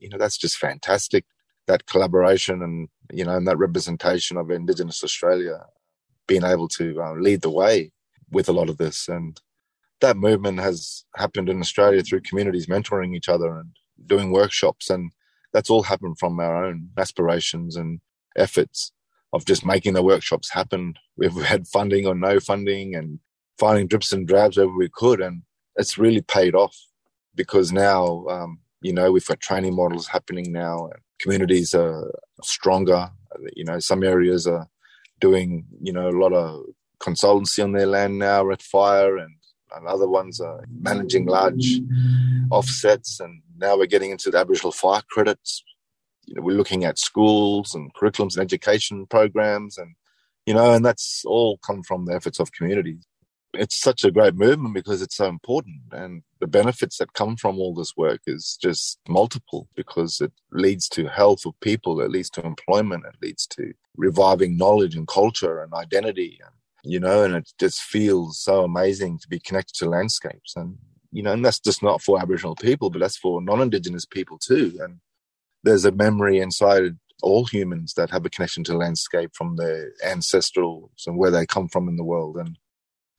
You 0.00 0.10
know, 0.10 0.18
that's 0.18 0.36
just 0.36 0.58
fantastic. 0.58 1.24
That 1.66 1.86
collaboration 1.86 2.62
and 2.62 2.88
you 3.10 3.24
know, 3.24 3.34
and 3.34 3.48
that 3.48 3.56
representation 3.56 4.36
of 4.36 4.50
Indigenous 4.50 5.02
Australia 5.02 5.64
being 6.26 6.44
able 6.44 6.68
to 6.68 7.00
uh, 7.02 7.14
lead 7.14 7.42
the 7.42 7.50
way 7.50 7.92
with 8.30 8.48
a 8.48 8.52
lot 8.52 8.68
of 8.68 8.78
this, 8.78 9.08
and 9.08 9.40
that 10.00 10.16
movement 10.16 10.60
has 10.60 11.04
happened 11.16 11.48
in 11.48 11.60
Australia 11.60 12.02
through 12.02 12.20
communities 12.20 12.66
mentoring 12.66 13.14
each 13.14 13.28
other 13.28 13.56
and 13.56 13.70
doing 14.06 14.32
workshops, 14.32 14.90
and 14.90 15.12
that's 15.52 15.70
all 15.70 15.84
happened 15.84 16.18
from 16.18 16.40
our 16.40 16.64
own 16.64 16.88
aspirations 16.98 17.76
and 17.76 18.00
efforts 18.36 18.92
of 19.32 19.44
just 19.44 19.66
making 19.66 19.94
the 19.94 20.02
workshops 20.02 20.50
happen. 20.50 20.94
We've 21.16 21.34
had 21.34 21.66
funding 21.66 22.06
or 22.06 22.14
no 22.14 22.40
funding 22.40 22.94
and 22.94 23.18
finding 23.58 23.88
drips 23.88 24.12
and 24.12 24.26
drabs 24.26 24.56
wherever 24.56 24.76
we 24.76 24.88
could. 24.92 25.20
And 25.20 25.42
it's 25.76 25.98
really 25.98 26.22
paid 26.22 26.54
off 26.54 26.76
because 27.34 27.72
now, 27.72 28.26
um, 28.28 28.60
you 28.80 28.92
know, 28.92 29.10
we've 29.10 29.26
got 29.26 29.40
training 29.40 29.74
models 29.74 30.06
happening 30.06 30.52
now 30.52 30.86
and 30.86 31.00
communities 31.20 31.74
are 31.74 32.12
stronger. 32.42 33.10
You 33.56 33.64
know, 33.64 33.80
some 33.80 34.04
areas 34.04 34.46
are 34.46 34.68
doing, 35.26 35.66
you 35.80 35.92
know, 35.92 36.08
a 36.08 36.20
lot 36.24 36.32
of 36.32 36.64
consultancy 37.00 37.62
on 37.62 37.72
their 37.72 37.86
land 37.86 38.18
now 38.18 38.50
at 38.50 38.62
fire 38.62 39.16
and, 39.16 39.34
and 39.74 39.86
other 39.86 40.08
ones 40.08 40.40
are 40.40 40.64
managing 40.90 41.26
large 41.26 41.80
offsets. 42.50 43.20
And 43.20 43.42
now 43.58 43.76
we're 43.76 43.94
getting 43.94 44.10
into 44.10 44.30
the 44.30 44.38
Aboriginal 44.38 44.72
fire 44.72 45.02
credits 45.10 45.64
you 46.26 46.34
know, 46.34 46.42
we're 46.42 46.56
looking 46.56 46.84
at 46.84 46.98
schools 46.98 47.74
and 47.74 47.92
curriculums 47.94 48.36
and 48.36 48.42
education 48.42 49.06
programs 49.06 49.78
and, 49.78 49.94
you 50.46 50.54
know, 50.54 50.72
and 50.72 50.84
that's 50.84 51.22
all 51.26 51.58
come 51.58 51.82
from 51.82 52.06
the 52.06 52.14
efforts 52.14 52.40
of 52.40 52.52
communities. 52.52 53.06
It's 53.56 53.80
such 53.80 54.04
a 54.04 54.10
great 54.10 54.34
movement 54.34 54.74
because 54.74 55.02
it's 55.02 55.16
so 55.16 55.26
important 55.26 55.80
and 55.92 56.22
the 56.40 56.46
benefits 56.46 56.98
that 56.98 57.12
come 57.14 57.36
from 57.36 57.58
all 57.58 57.74
this 57.74 57.96
work 57.96 58.20
is 58.26 58.58
just 58.60 58.98
multiple 59.08 59.68
because 59.74 60.20
it 60.20 60.32
leads 60.52 60.88
to 60.90 61.06
health 61.08 61.46
of 61.46 61.58
people, 61.60 62.00
it 62.00 62.10
leads 62.10 62.30
to 62.30 62.44
employment, 62.44 63.04
it 63.06 63.16
leads 63.22 63.46
to 63.48 63.72
reviving 63.96 64.56
knowledge 64.56 64.96
and 64.96 65.08
culture 65.08 65.62
and 65.62 65.72
identity 65.72 66.38
and, 66.44 66.54
you 66.84 67.00
know, 67.00 67.22
and 67.22 67.34
it 67.34 67.50
just 67.58 67.80
feels 67.80 68.38
so 68.38 68.64
amazing 68.64 69.18
to 69.18 69.28
be 69.28 69.40
connected 69.40 69.74
to 69.76 69.88
landscapes 69.88 70.54
and, 70.56 70.76
you 71.12 71.22
know, 71.22 71.32
and 71.32 71.44
that's 71.44 71.60
just 71.60 71.82
not 71.82 72.02
for 72.02 72.20
Aboriginal 72.20 72.56
people, 72.56 72.90
but 72.90 72.98
that's 72.98 73.16
for 73.16 73.40
non-Indigenous 73.40 74.04
people 74.04 74.38
too. 74.38 74.78
And 74.82 74.98
there's 75.62 75.84
a 75.84 75.92
memory 75.92 76.40
inside 76.40 76.96
all 77.22 77.46
humans 77.46 77.94
that 77.94 78.10
have 78.10 78.26
a 78.26 78.30
connection 78.30 78.64
to 78.64 78.76
landscape 78.76 79.30
from 79.34 79.56
their 79.56 79.92
ancestrals 80.04 81.06
and 81.06 81.16
where 81.16 81.30
they 81.30 81.46
come 81.46 81.68
from 81.68 81.88
in 81.88 81.96
the 81.96 82.04
world. 82.04 82.36
And 82.36 82.58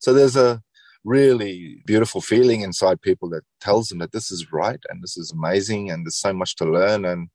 so 0.05 0.13
there's 0.13 0.35
a 0.35 0.62
really 1.03 1.81
beautiful 1.88 2.21
feeling 2.21 2.62
inside 2.62 3.01
people 3.01 3.27
that 3.27 3.41
tells 3.59 3.88
them 3.88 3.97
that 3.97 4.12
this 4.12 4.29
is 4.29 4.51
right 4.53 4.79
and 4.88 5.01
this 5.01 5.17
is 5.17 5.31
amazing 5.31 5.89
and 5.89 6.05
there's 6.05 6.15
so 6.15 6.31
much 6.31 6.55
to 6.55 6.63
learn 6.63 7.05
and 7.05 7.29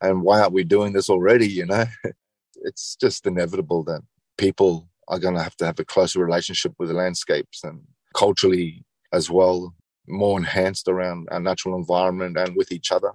and 0.00 0.22
why 0.22 0.40
aren't 0.40 0.52
we 0.52 0.64
doing 0.64 0.92
this 0.92 1.08
already 1.08 1.46
you 1.46 1.64
know? 1.64 1.84
It's 2.68 2.96
just 2.96 3.28
inevitable 3.28 3.84
that 3.84 4.00
people 4.38 4.88
are 5.06 5.20
going 5.20 5.36
to 5.36 5.42
have 5.42 5.56
to 5.58 5.66
have 5.66 5.78
a 5.78 5.84
closer 5.84 6.18
relationship 6.18 6.72
with 6.80 6.88
the 6.88 6.96
landscapes 6.96 7.62
and 7.62 7.82
culturally 8.12 8.84
as 9.12 9.30
well 9.30 9.76
more 10.08 10.36
enhanced 10.36 10.88
around 10.88 11.28
our 11.30 11.38
natural 11.38 11.76
environment 11.76 12.36
and 12.36 12.56
with 12.56 12.72
each 12.72 12.90
other 12.90 13.12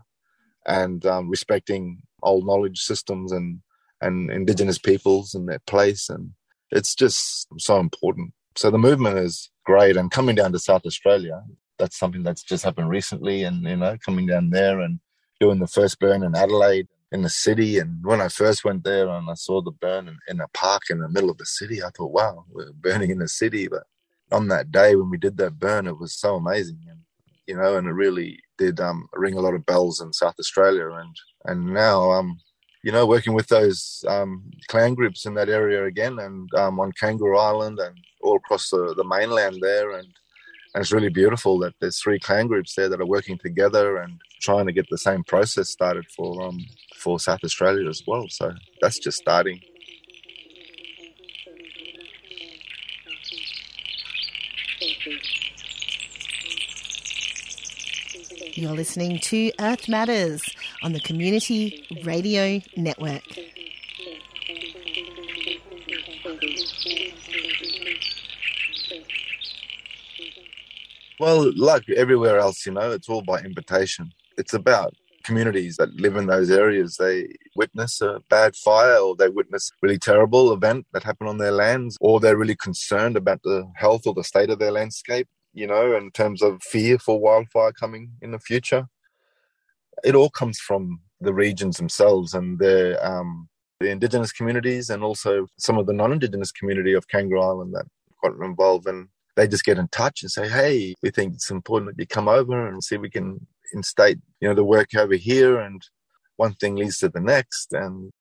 and 0.66 1.06
um, 1.06 1.28
respecting 1.30 2.04
old 2.24 2.46
knowledge 2.46 2.80
systems 2.80 3.34
and 3.34 3.60
and 4.00 4.32
indigenous 4.32 4.80
peoples 4.80 5.36
and 5.36 5.50
their 5.50 5.64
place 5.68 6.10
and 6.10 6.32
it's 6.72 6.96
just 6.96 7.48
so 7.58 7.78
important 7.78 8.32
so 8.56 8.70
the 8.70 8.78
movement 8.78 9.18
is 9.18 9.50
great 9.66 9.98
and 9.98 10.12
coming 10.12 10.36
down 10.36 10.52
to 10.52 10.60
south 10.60 10.86
australia 10.86 11.42
that's 11.78 11.98
something 11.98 12.24
that's 12.24 12.44
just 12.44 12.64
happened 12.64 12.90
recently 12.90 13.44
and 13.44 13.64
you 13.64 13.76
know 13.76 13.98
coming 14.06 14.26
down 14.26 14.50
there 14.50 14.80
and 14.80 15.00
doing 15.40 15.60
the 15.60 15.68
first 15.68 16.00
burn 16.00 16.24
in 16.24 16.36
adelaide 16.36 16.88
in 17.12 17.22
the 17.22 17.30
city 17.30 17.80
and 17.80 18.04
when 18.04 18.22
i 18.22 18.28
first 18.28 18.64
went 18.64 18.84
there 18.84 19.10
and 19.10 19.30
i 19.30 19.34
saw 19.34 19.62
the 19.62 19.72
burn 19.72 20.08
in, 20.08 20.18
in 20.28 20.40
a 20.40 20.48
park 20.54 20.84
in 20.90 21.00
the 21.00 21.10
middle 21.10 21.30
of 21.30 21.38
the 21.38 21.46
city 21.46 21.84
i 21.84 21.90
thought 21.90 22.12
wow 22.12 22.46
we're 22.50 22.72
burning 22.74 23.10
in 23.10 23.20
the 23.20 23.28
city 23.28 23.68
but 23.68 23.84
on 24.32 24.48
that 24.48 24.72
day 24.72 24.96
when 24.96 25.10
we 25.10 25.18
did 25.18 25.38
that 25.38 25.60
burn 25.60 25.88
it 25.88 26.00
was 26.00 26.14
so 26.14 26.36
amazing 26.36 26.80
and 26.90 27.00
you 27.48 27.56
know 27.56 27.78
and 27.78 27.88
it 27.88 27.92
really 27.92 28.40
did 28.62 28.80
um, 28.80 29.08
ring 29.14 29.36
a 29.36 29.42
lot 29.42 29.56
of 29.56 29.66
bells 29.66 30.00
in 30.00 30.14
South 30.14 30.36
Australia, 30.40 30.88
and 30.92 31.16
and 31.46 31.74
now 31.74 32.12
um, 32.12 32.40
you 32.84 32.92
know 32.92 33.06
working 33.06 33.34
with 33.34 33.48
those 33.48 34.04
um, 34.08 34.52
clan 34.68 34.94
groups 34.96 35.26
in 35.26 35.34
that 35.36 35.50
area 35.50 35.86
again, 35.86 36.20
and 36.20 36.54
um, 36.56 36.80
on 36.80 36.92
Kangaroo 36.94 37.38
Island 37.38 37.80
and 37.80 37.96
all 38.22 38.38
across 38.38 38.70
the, 38.70 38.94
the 38.96 39.04
mainland 39.04 39.58
there, 39.62 39.92
and 39.92 40.08
and 40.74 40.82
it's 40.82 40.92
really 40.92 41.10
beautiful 41.10 41.60
that 41.60 41.74
there's 41.80 42.00
three 42.00 42.20
clan 42.20 42.48
groups 42.48 42.76
there 42.76 42.90
that 42.90 43.02
are 43.02 43.06
working 43.06 43.38
together 43.38 43.98
and 43.98 44.20
trying 44.42 44.66
to 44.66 44.72
get 44.72 44.88
the 44.90 44.98
same 44.98 45.24
process 45.24 45.70
started 45.70 46.06
for 46.16 46.44
um 46.44 46.60
for 46.96 47.20
South 47.20 47.44
Australia 47.44 47.88
as 47.90 48.04
well. 48.08 48.26
So 48.30 48.54
that's 48.82 49.00
just 49.00 49.18
starting. 49.18 49.60
You're 58.54 58.74
listening 58.74 59.20
to 59.20 59.52
Earth 59.60 59.88
Matters 59.88 60.44
on 60.82 60.94
the 60.94 61.00
Community 61.00 61.88
Radio 62.04 62.60
Network. 62.76 63.24
Well, 71.20 71.52
like 71.56 71.88
everywhere 71.90 72.40
else, 72.40 72.66
you 72.66 72.72
know, 72.72 72.92
it's 72.92 73.08
all 73.08 73.22
by 73.22 73.42
invitation. 73.42 74.12
It's 74.38 74.56
about 74.56 74.96
communities 75.24 75.78
that 75.78 75.94
live 75.94 76.16
in 76.16 76.26
those 76.26 76.50
areas. 76.50 76.98
They 76.98 77.28
witness 77.56 78.02
a 78.02 78.24
bad 78.28 78.56
fire 78.56 78.98
or 78.98 79.16
they 79.16 79.30
witness 79.30 79.72
really 79.84 80.00
terrible 80.00 80.52
event 80.52 80.88
that 80.94 81.04
happened 81.04 81.30
on 81.30 81.38
their 81.38 81.52
lands, 81.52 81.96
or 82.02 82.20
they're 82.20 82.38
really 82.38 82.56
concerned 82.56 83.18
about 83.18 83.44
the 83.44 83.72
health 83.76 84.08
or 84.08 84.16
the 84.16 84.24
state 84.24 84.50
of 84.50 84.58
their 84.58 84.72
landscape, 84.72 85.28
you 85.54 85.68
know, 85.68 85.96
in 85.96 86.10
terms 86.10 86.42
of 86.42 86.64
fear 86.64 86.98
for 86.98 87.20
wildfire 87.20 87.72
coming 87.72 88.14
in 88.22 88.32
the 88.32 88.40
future. 88.40 88.88
It 90.04 90.16
all 90.16 90.30
comes 90.30 90.60
from 90.60 91.02
the 91.20 91.34
regions 91.34 91.78
themselves 91.78 92.34
and 92.34 92.60
their 92.60 93.04
um, 93.06 93.48
the 93.80 93.90
indigenous 93.90 94.32
communities 94.32 94.90
and 94.90 95.04
also 95.04 95.48
some 95.58 95.78
of 95.78 95.88
the 95.88 95.94
non-indigenous 95.94 96.52
community 96.52 96.94
of 96.94 97.08
Kangaroo 97.08 97.42
Island 97.42 97.74
that 97.74 97.86
got 98.24 98.34
involved 98.44 98.88
and 98.88 99.08
they 99.36 99.48
just 99.48 99.64
get 99.64 99.78
in 99.78 99.88
touch 99.88 100.22
and 100.22 100.32
say, 100.32 100.48
"Hey, 100.48 100.94
we 101.02 101.10
think 101.10 101.34
it's 101.34 101.52
important 101.52 101.92
that 101.92 102.02
you 102.02 102.08
come 102.08 102.28
over 102.28 102.68
and 102.68 102.84
see 102.84 102.96
if 102.96 103.02
we 103.02 103.10
can 103.10 103.48
instate, 103.74 104.20
you 104.40 104.48
know, 104.48 104.54
the 104.54 104.64
work 104.64 104.94
over 104.96 105.16
here." 105.16 105.60
And 105.60 105.82
one 106.36 106.54
thing 106.56 106.76
leads 106.76 107.00
to 107.00 107.10
the 107.10 107.22
next, 107.22 107.74
and 107.74 108.12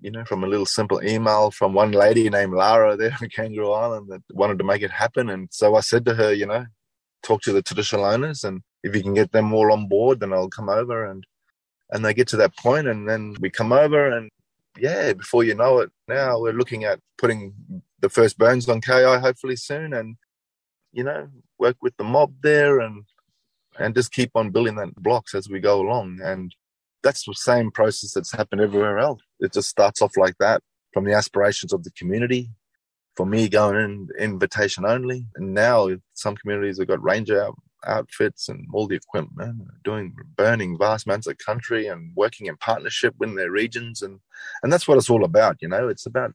you 0.00 0.10
know, 0.10 0.24
from 0.24 0.44
a 0.44 0.46
little 0.46 0.66
simple 0.66 1.02
email 1.02 1.50
from 1.50 1.72
one 1.72 1.92
lady 1.92 2.28
named 2.30 2.54
Lara 2.54 2.96
there 2.96 3.16
in 3.20 3.28
Kangaroo 3.30 3.72
Island 3.72 4.08
that 4.10 4.22
wanted 4.30 4.58
to 4.58 4.64
make 4.64 4.82
it 4.82 4.90
happen. 4.90 5.28
And 5.28 5.48
so 5.50 5.74
I 5.74 5.80
said 5.80 6.04
to 6.04 6.14
her, 6.14 6.32
you 6.32 6.46
know, 6.46 6.66
talk 7.22 7.42
to 7.42 7.52
the 7.52 7.62
traditional 7.62 8.04
owners, 8.04 8.44
and 8.44 8.62
if 8.82 8.94
you 8.94 9.02
can 9.02 9.14
get 9.14 9.32
them 9.32 9.52
all 9.52 9.72
on 9.72 9.88
board, 9.88 10.20
then 10.20 10.32
I'll 10.32 10.48
come 10.48 10.68
over 10.68 11.04
and 11.04 11.24
and 11.90 12.04
they 12.04 12.12
get 12.12 12.28
to 12.28 12.36
that 12.36 12.56
point, 12.56 12.86
and 12.86 13.08
then 13.08 13.34
we 13.40 13.50
come 13.50 13.72
over, 13.72 14.10
and 14.10 14.30
yeah, 14.78 15.12
before 15.14 15.42
you 15.44 15.54
know 15.54 15.78
it, 15.78 15.90
now 16.06 16.38
we're 16.38 16.52
looking 16.52 16.84
at 16.84 17.00
putting 17.16 17.54
the 18.00 18.10
first 18.10 18.36
burns 18.38 18.68
on 18.68 18.80
KI 18.80 19.18
hopefully 19.18 19.56
soon, 19.56 19.92
and 19.94 20.16
you 20.92 21.04
know, 21.04 21.28
work 21.58 21.76
with 21.82 21.96
the 21.96 22.04
mob 22.04 22.34
there 22.42 22.80
and 22.80 23.04
and 23.78 23.94
just 23.94 24.12
keep 24.12 24.30
on 24.34 24.50
building 24.50 24.74
that 24.76 24.94
blocks 24.96 25.34
as 25.34 25.48
we 25.48 25.60
go 25.60 25.80
along. 25.80 26.18
And 26.22 26.54
that's 27.02 27.24
the 27.24 27.34
same 27.34 27.70
process 27.70 28.12
that's 28.12 28.32
happened 28.32 28.60
everywhere 28.60 28.98
else. 28.98 29.22
It 29.38 29.52
just 29.52 29.68
starts 29.68 30.02
off 30.02 30.16
like 30.16 30.36
that 30.40 30.62
from 30.92 31.04
the 31.04 31.12
aspirations 31.12 31.72
of 31.72 31.84
the 31.84 31.92
community. 31.92 32.50
For 33.18 33.26
me, 33.26 33.48
going 33.48 33.74
in 33.74 34.08
invitation 34.16 34.86
only, 34.86 35.26
and 35.34 35.52
now 35.52 35.88
some 36.14 36.36
communities 36.36 36.78
have 36.78 36.86
got 36.86 37.02
ranger 37.02 37.42
out, 37.42 37.56
outfits 37.84 38.48
and 38.48 38.64
all 38.72 38.86
the 38.86 38.94
equipment, 38.94 39.60
doing 39.82 40.14
burning 40.36 40.78
vast 40.78 41.04
amounts 41.04 41.26
of 41.26 41.36
country 41.38 41.88
and 41.88 42.12
working 42.14 42.46
in 42.46 42.56
partnership 42.58 43.16
with 43.18 43.34
their 43.34 43.50
regions, 43.50 44.02
and 44.02 44.20
and 44.62 44.72
that's 44.72 44.86
what 44.86 44.98
it's 44.98 45.10
all 45.10 45.24
about. 45.24 45.56
You 45.60 45.66
know, 45.66 45.88
it's 45.88 46.06
about 46.06 46.32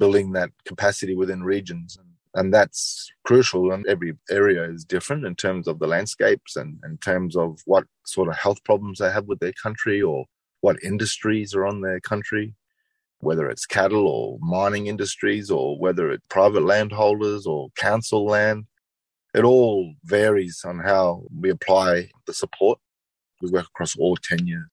building 0.00 0.32
that 0.32 0.50
capacity 0.64 1.14
within 1.14 1.44
regions. 1.44 1.96
And 1.96 2.08
and 2.34 2.52
that's 2.52 3.08
crucial 3.24 3.70
and 3.70 3.86
every 3.86 4.14
area 4.28 4.64
is 4.64 4.84
different 4.84 5.26
in 5.26 5.36
terms 5.36 5.68
of 5.68 5.78
the 5.78 5.86
landscapes 5.86 6.56
and 6.56 6.80
in 6.84 6.98
terms 6.98 7.36
of 7.36 7.60
what 7.66 7.84
sort 8.04 8.28
of 8.28 8.36
health 8.36 8.64
problems 8.64 8.98
they 8.98 9.12
have 9.12 9.26
with 9.26 9.38
their 9.38 9.54
country 9.62 10.02
or 10.02 10.24
what 10.60 10.82
industries 10.82 11.54
are 11.54 11.64
on 11.64 11.82
their 11.82 12.00
country 12.00 12.52
whether 13.20 13.48
it's 13.48 13.66
cattle 13.66 14.06
or 14.06 14.38
mining 14.40 14.86
industries 14.86 15.50
or 15.50 15.78
whether 15.78 16.10
it's 16.10 16.26
private 16.28 16.62
landholders 16.62 17.46
or 17.46 17.70
council 17.76 18.26
land 18.26 18.66
it 19.34 19.44
all 19.44 19.92
varies 20.04 20.62
on 20.64 20.78
how 20.78 21.22
we 21.38 21.50
apply 21.50 22.08
the 22.26 22.34
support 22.34 22.78
we 23.42 23.50
work 23.50 23.66
across 23.66 23.96
all 23.96 24.16
tenures 24.16 24.66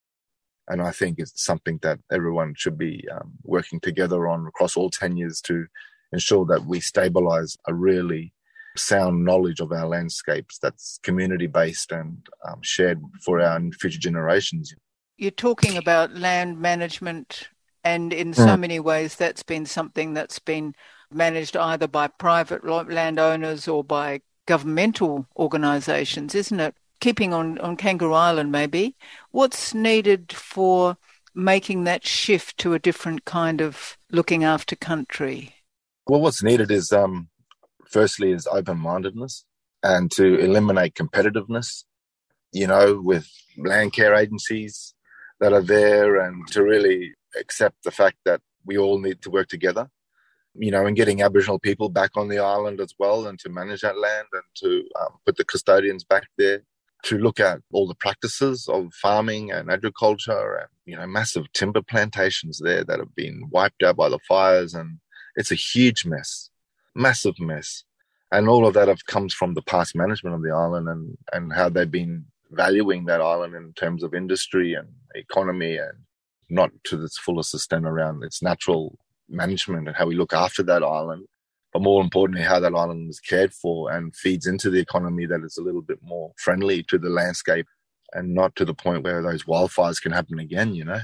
and 0.67 0.81
i 0.81 0.91
think 0.91 1.19
it's 1.19 1.43
something 1.43 1.79
that 1.81 1.99
everyone 2.11 2.53
should 2.55 2.77
be 2.77 3.05
um, 3.11 3.31
working 3.43 3.79
together 3.79 4.27
on 4.27 4.45
across 4.47 4.75
all 4.77 4.89
tenures 4.89 5.41
to 5.41 5.65
ensure 6.11 6.45
that 6.45 6.65
we 6.65 6.79
stabilize 6.79 7.57
a 7.67 7.73
really 7.73 8.33
sound 8.75 9.23
knowledge 9.23 9.59
of 9.59 9.71
our 9.71 9.87
landscapes 9.87 10.57
that's 10.59 10.99
community 11.03 11.47
based 11.47 11.91
and 11.91 12.25
um, 12.47 12.59
shared 12.61 13.01
for 13.23 13.39
our 13.39 13.59
future 13.79 13.99
generations. 13.99 14.73
You're 15.17 15.31
talking 15.31 15.77
about 15.77 16.15
land 16.15 16.59
management, 16.59 17.49
and 17.83 18.13
in 18.13 18.33
so 18.33 18.47
mm. 18.47 18.59
many 18.59 18.79
ways, 18.79 19.15
that's 19.15 19.43
been 19.43 19.65
something 19.65 20.13
that's 20.13 20.39
been 20.39 20.75
managed 21.11 21.57
either 21.57 21.87
by 21.87 22.07
private 22.07 22.65
landowners 22.65 23.67
or 23.67 23.83
by 23.83 24.21
governmental 24.45 25.27
organisations, 25.37 26.35
isn't 26.35 26.59
it? 26.59 26.75
Keeping 26.99 27.33
on, 27.33 27.57
on 27.59 27.75
Kangaroo 27.75 28.13
Island, 28.13 28.51
maybe. 28.51 28.95
What's 29.31 29.73
needed 29.73 30.31
for 30.31 30.97
making 31.35 31.83
that 31.83 32.05
shift 32.05 32.57
to 32.59 32.73
a 32.73 32.79
different 32.79 33.25
kind 33.25 33.61
of 33.61 33.97
looking 34.11 34.43
after 34.43 34.75
country? 34.75 35.55
Well, 36.07 36.21
what's 36.21 36.43
needed 36.43 36.71
is, 36.71 36.91
um, 36.91 37.29
firstly, 37.89 38.31
is 38.31 38.47
open 38.47 38.79
mindedness 38.79 39.45
and 39.81 40.09
to 40.11 40.37
eliminate 40.39 40.95
competitiveness, 40.95 41.83
you 42.51 42.67
know, 42.67 43.01
with 43.01 43.27
land 43.57 43.93
care 43.93 44.15
agencies 44.15 44.93
that 45.39 45.51
are 45.51 45.61
there 45.61 46.17
and 46.17 46.47
to 46.47 46.63
really 46.63 47.13
accept 47.39 47.83
the 47.83 47.91
fact 47.91 48.17
that 48.25 48.41
we 48.65 48.77
all 48.77 48.99
need 48.99 49.21
to 49.21 49.29
work 49.29 49.47
together, 49.47 49.89
you 50.55 50.71
know, 50.71 50.85
and 50.85 50.95
getting 50.95 51.21
Aboriginal 51.21 51.59
people 51.59 51.89
back 51.89 52.11
on 52.15 52.29
the 52.29 52.39
island 52.39 52.79
as 52.79 52.93
well 52.97 53.27
and 53.27 53.39
to 53.39 53.49
manage 53.49 53.81
that 53.81 53.97
land 53.97 54.27
and 54.31 54.43
to 54.55 54.83
um, 55.01 55.17
put 55.25 55.37
the 55.37 55.45
custodians 55.45 56.03
back 56.03 56.27
there 56.37 56.61
to 57.03 57.17
look 57.17 57.39
at 57.39 57.59
all 57.73 57.87
the 57.87 57.95
practices 57.95 58.67
of 58.69 58.93
farming 58.93 59.51
and 59.51 59.69
agriculture 59.69 60.55
and 60.55 60.69
you 60.85 60.95
know 60.95 61.05
massive 61.05 61.51
timber 61.51 61.81
plantations 61.81 62.61
there 62.63 62.85
that 62.85 62.99
have 62.99 63.13
been 63.13 63.43
wiped 63.51 63.83
out 63.83 63.97
by 63.97 64.07
the 64.07 64.19
fires 64.25 64.73
and 64.73 64.99
it's 65.35 65.51
a 65.51 65.55
huge 65.55 66.05
mess, 66.05 66.49
massive 66.95 67.39
mess. 67.39 67.83
And 68.31 68.49
all 68.49 68.65
of 68.65 68.73
that 68.73 68.87
have, 68.87 69.05
comes 69.05 69.33
from 69.33 69.53
the 69.53 69.61
past 69.61 69.95
management 69.95 70.35
of 70.35 70.41
the 70.41 70.51
island 70.51 70.87
and, 70.87 71.17
and 71.31 71.53
how 71.53 71.69
they've 71.69 71.89
been 71.89 72.25
valuing 72.51 73.05
that 73.05 73.21
island 73.21 73.55
in 73.55 73.73
terms 73.73 74.03
of 74.03 74.13
industry 74.13 74.73
and 74.73 74.87
economy 75.15 75.77
and 75.77 75.97
not 76.53 76.71
to 76.85 77.03
its 77.03 77.17
fullest 77.17 77.53
extent 77.53 77.85
around 77.85 78.23
its 78.23 78.41
natural 78.41 78.97
management 79.29 79.87
and 79.87 79.97
how 79.97 80.05
we 80.05 80.15
look 80.15 80.33
after 80.33 80.63
that 80.63 80.83
island. 80.83 81.25
But 81.71 81.81
more 81.81 82.03
importantly, 82.03 82.43
how 82.43 82.59
that 82.59 82.75
island 82.75 83.09
is 83.09 83.19
cared 83.19 83.53
for 83.53 83.91
and 83.91 84.15
feeds 84.15 84.45
into 84.45 84.69
the 84.69 84.79
economy 84.79 85.25
that 85.25 85.43
is 85.43 85.57
a 85.57 85.63
little 85.63 85.81
bit 85.81 85.99
more 86.03 86.31
friendly 86.37 86.83
to 86.83 86.99
the 86.99 87.09
landscape 87.09 87.65
and 88.13 88.35
not 88.35 88.55
to 88.57 88.65
the 88.65 88.75
point 88.75 89.03
where 89.03 89.23
those 89.23 89.45
wildfires 89.45 89.99
can 89.99 90.11
happen 90.11 90.37
again, 90.37 90.75
you 90.75 90.85
know. 90.85 91.01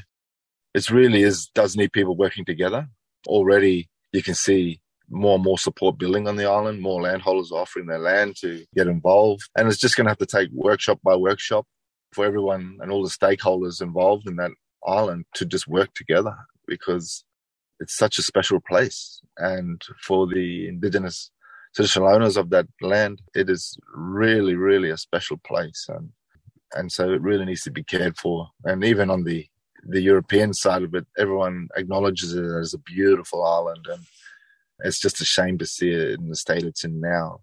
It 0.76 0.90
really 0.92 1.24
is 1.24 1.48
does 1.56 1.76
need 1.76 1.92
people 1.92 2.16
working 2.16 2.46
together. 2.46 2.88
Already 3.28 3.90
you 4.14 4.22
can 4.22 4.36
see 4.36 4.80
more 5.10 5.36
and 5.36 5.44
more 5.44 5.58
support 5.58 5.98
building 5.98 6.28
on 6.28 6.36
the 6.36 6.46
island, 6.46 6.82
more 6.82 7.02
landholders 7.02 7.52
offering 7.52 7.88
their 7.88 7.98
land 7.98 8.36
to 8.42 8.64
get 8.76 8.86
involved. 8.88 9.50
And 9.58 9.68
it's 9.68 9.80
just 9.80 9.98
going 9.98 10.06
to 10.06 10.12
have 10.12 10.20
to 10.20 10.26
take 10.28 10.50
workshop 10.52 11.00
by 11.04 11.16
workshop 11.16 11.66
for 12.14 12.26
everyone 12.26 12.78
and 12.80 12.92
all 12.92 13.04
the 13.04 13.10
stakeholders 13.10 13.82
involved 13.82 14.28
in 14.28 14.36
that 14.36 14.52
island 14.86 15.26
to 15.36 15.46
just 15.46 15.68
work 15.68 15.94
together 15.94 16.36
because 16.68 17.24
it's 17.80 17.96
such 17.96 18.18
a 18.18 18.24
special 18.24 18.60
place. 18.60 19.22
And 19.38 19.82
for 20.04 20.28
the 20.28 20.68
indigenous 20.68 21.32
traditional 21.76 22.10
owners 22.10 22.38
of 22.38 22.50
that 22.50 22.68
land, 22.82 23.22
it 23.36 23.50
is 23.50 23.78
really, 23.96 24.56
really 24.56 24.90
a 24.90 24.98
special 24.98 25.38
place. 25.38 25.86
And, 25.90 26.10
and 26.74 26.92
so 26.92 27.12
it 27.12 27.22
really 27.22 27.46
needs 27.46 27.64
to 27.64 27.72
be 27.72 27.84
cared 27.84 28.18
for. 28.18 28.50
And 28.66 28.84
even 28.84 29.10
on 29.10 29.24
the 29.24 29.48
the 29.88 30.02
European 30.02 30.54
side 30.54 30.84
of 30.84 30.94
it, 30.94 31.06
everyone 31.18 31.70
acknowledges 31.76 32.34
it 32.34 32.44
as 32.44 32.74
a 32.74 32.80
beautiful 32.80 33.44
island, 33.44 33.86
and 33.90 34.04
it's 34.80 35.00
just 35.00 35.22
a 35.22 35.26
shame 35.26 35.58
to 35.58 35.66
see 35.66 35.92
it 35.92 36.20
in 36.20 36.30
the 36.30 36.36
state 36.36 36.64
it's 36.64 36.84
in 36.84 37.00
now. 37.00 37.42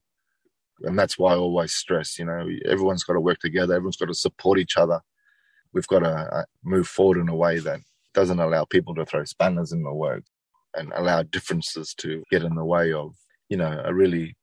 And 0.82 0.98
that's 0.98 1.18
why 1.18 1.32
I 1.32 1.36
always 1.36 1.72
stress, 1.72 2.18
you 2.18 2.26
know, 2.26 2.46
everyone's 2.66 3.04
got 3.04 3.14
to 3.14 3.20
work 3.20 3.38
together, 3.38 3.74
everyone's 3.74 3.96
got 3.96 4.06
to 4.06 4.14
support 4.14 4.58
each 4.58 4.76
other. 4.76 5.00
We've 5.72 5.86
got 5.86 6.00
to 6.00 6.10
uh, 6.10 6.44
move 6.64 6.88
forward 6.88 7.18
in 7.18 7.28
a 7.28 7.36
way 7.36 7.58
that 7.58 7.80
doesn't 8.14 8.40
allow 8.40 8.64
people 8.64 8.94
to 8.94 9.04
throw 9.04 9.24
spanners 9.24 9.72
in 9.72 9.82
the 9.82 9.92
works 9.92 10.30
and 10.74 10.92
allow 10.94 11.22
differences 11.22 11.94
to 11.98 12.22
get 12.30 12.42
in 12.42 12.54
the 12.54 12.64
way 12.64 12.92
of, 12.92 13.14
you 13.48 13.56
know, 13.56 13.82
a 13.84 13.94
really 13.94 14.36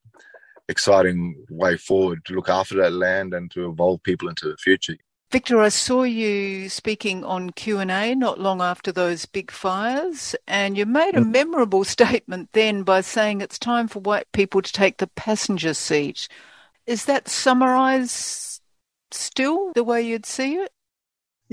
exciting 0.69 1.36
way 1.49 1.77
forward 1.77 2.23
to 2.25 2.33
look 2.33 2.49
after 2.49 2.75
that 2.75 2.93
land 2.93 3.33
and 3.33 3.51
to 3.51 3.69
evolve 3.69 4.01
people 4.03 4.29
into 4.29 4.47
the 4.47 4.57
future. 4.57 4.95
Victor, 5.31 5.59
I 5.59 5.69
saw 5.69 6.03
you 6.03 6.69
speaking 6.69 7.23
on 7.23 7.49
Q&A 7.49 8.13
not 8.13 8.39
long 8.39 8.62
after 8.62 8.91
those 8.91 9.25
big 9.25 9.49
fires 9.49 10.36
and 10.47 10.77
you 10.77 10.86
made 10.86 11.15
a 11.15 11.21
mm. 11.21 11.31
memorable 11.31 11.83
statement 11.95 12.49
then 12.53 12.83
by 12.83 13.01
saying 13.01 13.41
it's 13.41 13.57
time 13.57 13.88
for 13.88 13.99
white 13.99 14.31
people 14.31 14.62
to 14.62 14.71
take 14.71 14.97
the 14.97 15.07
passenger 15.07 15.73
seat. 15.73 16.27
Is 16.86 17.05
that 17.05 17.27
summarise 17.27 18.62
still 19.12 19.71
the 19.73 19.83
way 19.83 20.01
you'd 20.01 20.25
see 20.25 20.55
it? 20.55 20.71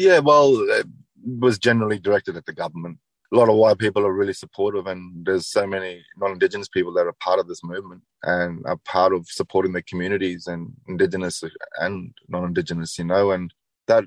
Yeah, 0.01 0.21
well, 0.21 0.57
it 0.71 0.87
was 1.27 1.59
generally 1.59 1.99
directed 1.99 2.35
at 2.35 2.47
the 2.47 2.55
government. 2.55 2.97
A 3.35 3.37
lot 3.37 3.51
of 3.51 3.57
white 3.57 3.77
people 3.77 4.07
are 4.07 4.15
really 4.15 4.33
supportive, 4.33 4.87
and 4.87 5.27
there's 5.27 5.47
so 5.47 5.67
many 5.67 6.03
non-Indigenous 6.17 6.69
people 6.69 6.95
that 6.95 7.07
are 7.07 7.13
part 7.21 7.39
of 7.39 7.49
this 7.49 7.63
movement 7.63 8.01
and 8.23 8.65
are 8.65 8.79
part 8.87 9.13
of 9.13 9.27
supporting 9.29 9.75
the 9.75 9.83
communities 9.83 10.47
and 10.47 10.73
Indigenous 10.89 11.45
and 11.81 12.15
non-Indigenous, 12.31 12.99
you 12.99 13.05
know. 13.05 13.31
And 13.31 13.53
that 13.89 14.05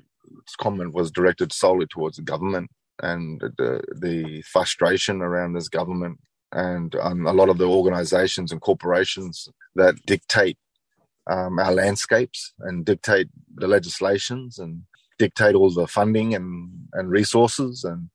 comment 0.58 0.94
was 0.94 1.12
directed 1.12 1.52
solely 1.52 1.86
towards 1.86 2.16
the 2.16 2.24
government 2.24 2.72
and 3.00 3.40
the 3.40 3.80
the 3.94 4.42
frustration 4.42 5.22
around 5.22 5.52
this 5.52 5.68
government 5.68 6.18
and 6.50 6.96
um, 6.96 7.24
a 7.24 7.32
lot 7.32 7.48
of 7.48 7.58
the 7.58 7.68
organizations 7.68 8.50
and 8.50 8.60
corporations 8.60 9.48
that 9.76 9.94
dictate 10.06 10.58
um, 11.30 11.60
our 11.60 11.72
landscapes 11.72 12.52
and 12.60 12.84
dictate 12.84 13.28
the 13.54 13.68
legislations 13.68 14.58
and 14.58 14.82
dictate 15.18 15.54
all 15.54 15.70
the 15.70 15.86
funding 15.86 16.34
and, 16.34 16.70
and 16.92 17.10
resources. 17.10 17.84
And 17.84 18.10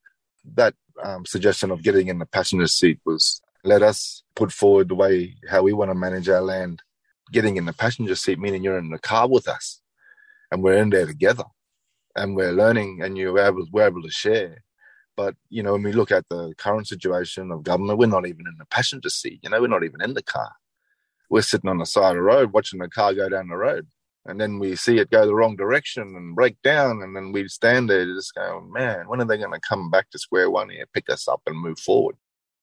that 0.56 0.74
um, 1.04 1.26
suggestion 1.26 1.72
of 1.72 1.84
getting 1.84 2.08
in 2.08 2.20
the 2.20 2.26
passenger 2.26 2.68
seat 2.68 3.00
was 3.06 3.42
let 3.64 3.82
us 3.82 4.24
put 4.36 4.52
forward 4.52 4.90
the 4.90 4.96
way 4.96 5.36
how 5.50 5.62
we 5.62 5.74
want 5.74 5.92
to 5.92 5.96
manage 5.96 6.30
our 6.30 6.42
land. 6.42 6.82
Getting 7.32 7.58
in 7.58 7.66
the 7.66 7.74
passenger 7.74 8.16
seat, 8.16 8.40
meaning 8.40 8.64
you're 8.64 8.80
in 8.80 8.90
the 8.90 8.98
car 8.98 9.28
with 9.28 9.48
us 9.48 9.82
and 10.52 10.64
we're 10.64 10.78
in 10.78 10.90
there 10.90 11.06
together 11.06 11.44
and 12.16 12.36
we're 12.36 12.52
learning 12.52 13.02
and 13.04 13.18
you're 13.18 13.38
able, 13.38 13.68
we're 13.72 13.88
able 13.88 14.02
to 14.02 14.10
share. 14.10 14.64
But, 15.16 15.36
you 15.50 15.62
know, 15.62 15.74
when 15.74 15.84
we 15.84 15.92
look 15.92 16.12
at 16.12 16.28
the 16.30 16.54
current 16.58 16.88
situation 16.88 17.52
of 17.52 17.64
government, 17.64 18.00
we're 18.00 18.08
not 18.08 18.26
even 18.26 18.48
in 18.48 18.56
the 18.58 18.66
passenger 18.66 19.10
seat. 19.10 19.42
You 19.44 19.50
know, 19.50 19.62
we're 19.62 19.68
not 19.68 19.84
even 19.84 20.02
in 20.02 20.14
the 20.14 20.24
car. 20.24 20.52
We're 21.30 21.42
sitting 21.42 21.70
on 21.70 21.78
the 21.78 21.86
side 21.86 22.12
of 22.12 22.16
the 22.16 22.22
road 22.22 22.54
watching 22.54 22.80
the 22.80 22.90
car 22.90 23.14
go 23.14 23.30
down 23.30 23.50
the 23.50 23.58
road. 23.58 23.88
And 24.26 24.40
then 24.40 24.60
we 24.60 24.76
see 24.76 24.98
it 24.98 25.10
go 25.10 25.26
the 25.26 25.34
wrong 25.34 25.56
direction 25.56 26.04
and 26.04 26.36
break 26.36 26.62
down. 26.62 27.02
And 27.02 27.16
then 27.16 27.32
we 27.32 27.48
stand 27.48 27.90
there 27.90 28.06
just 28.06 28.36
going, 28.36 28.72
man, 28.72 29.08
when 29.08 29.22
are 29.22 29.26
they 29.26 29.38
going 29.38 29.54
to 29.54 29.60
come 29.68 29.90
back 29.90 30.10
to 30.12 30.20
square 30.20 30.52
one 30.52 30.70
here, 30.70 30.86
pick 30.94 31.10
us 31.10 31.28
up 31.28 31.42
and 31.48 31.58
move 31.58 31.80
forward? 31.80 32.16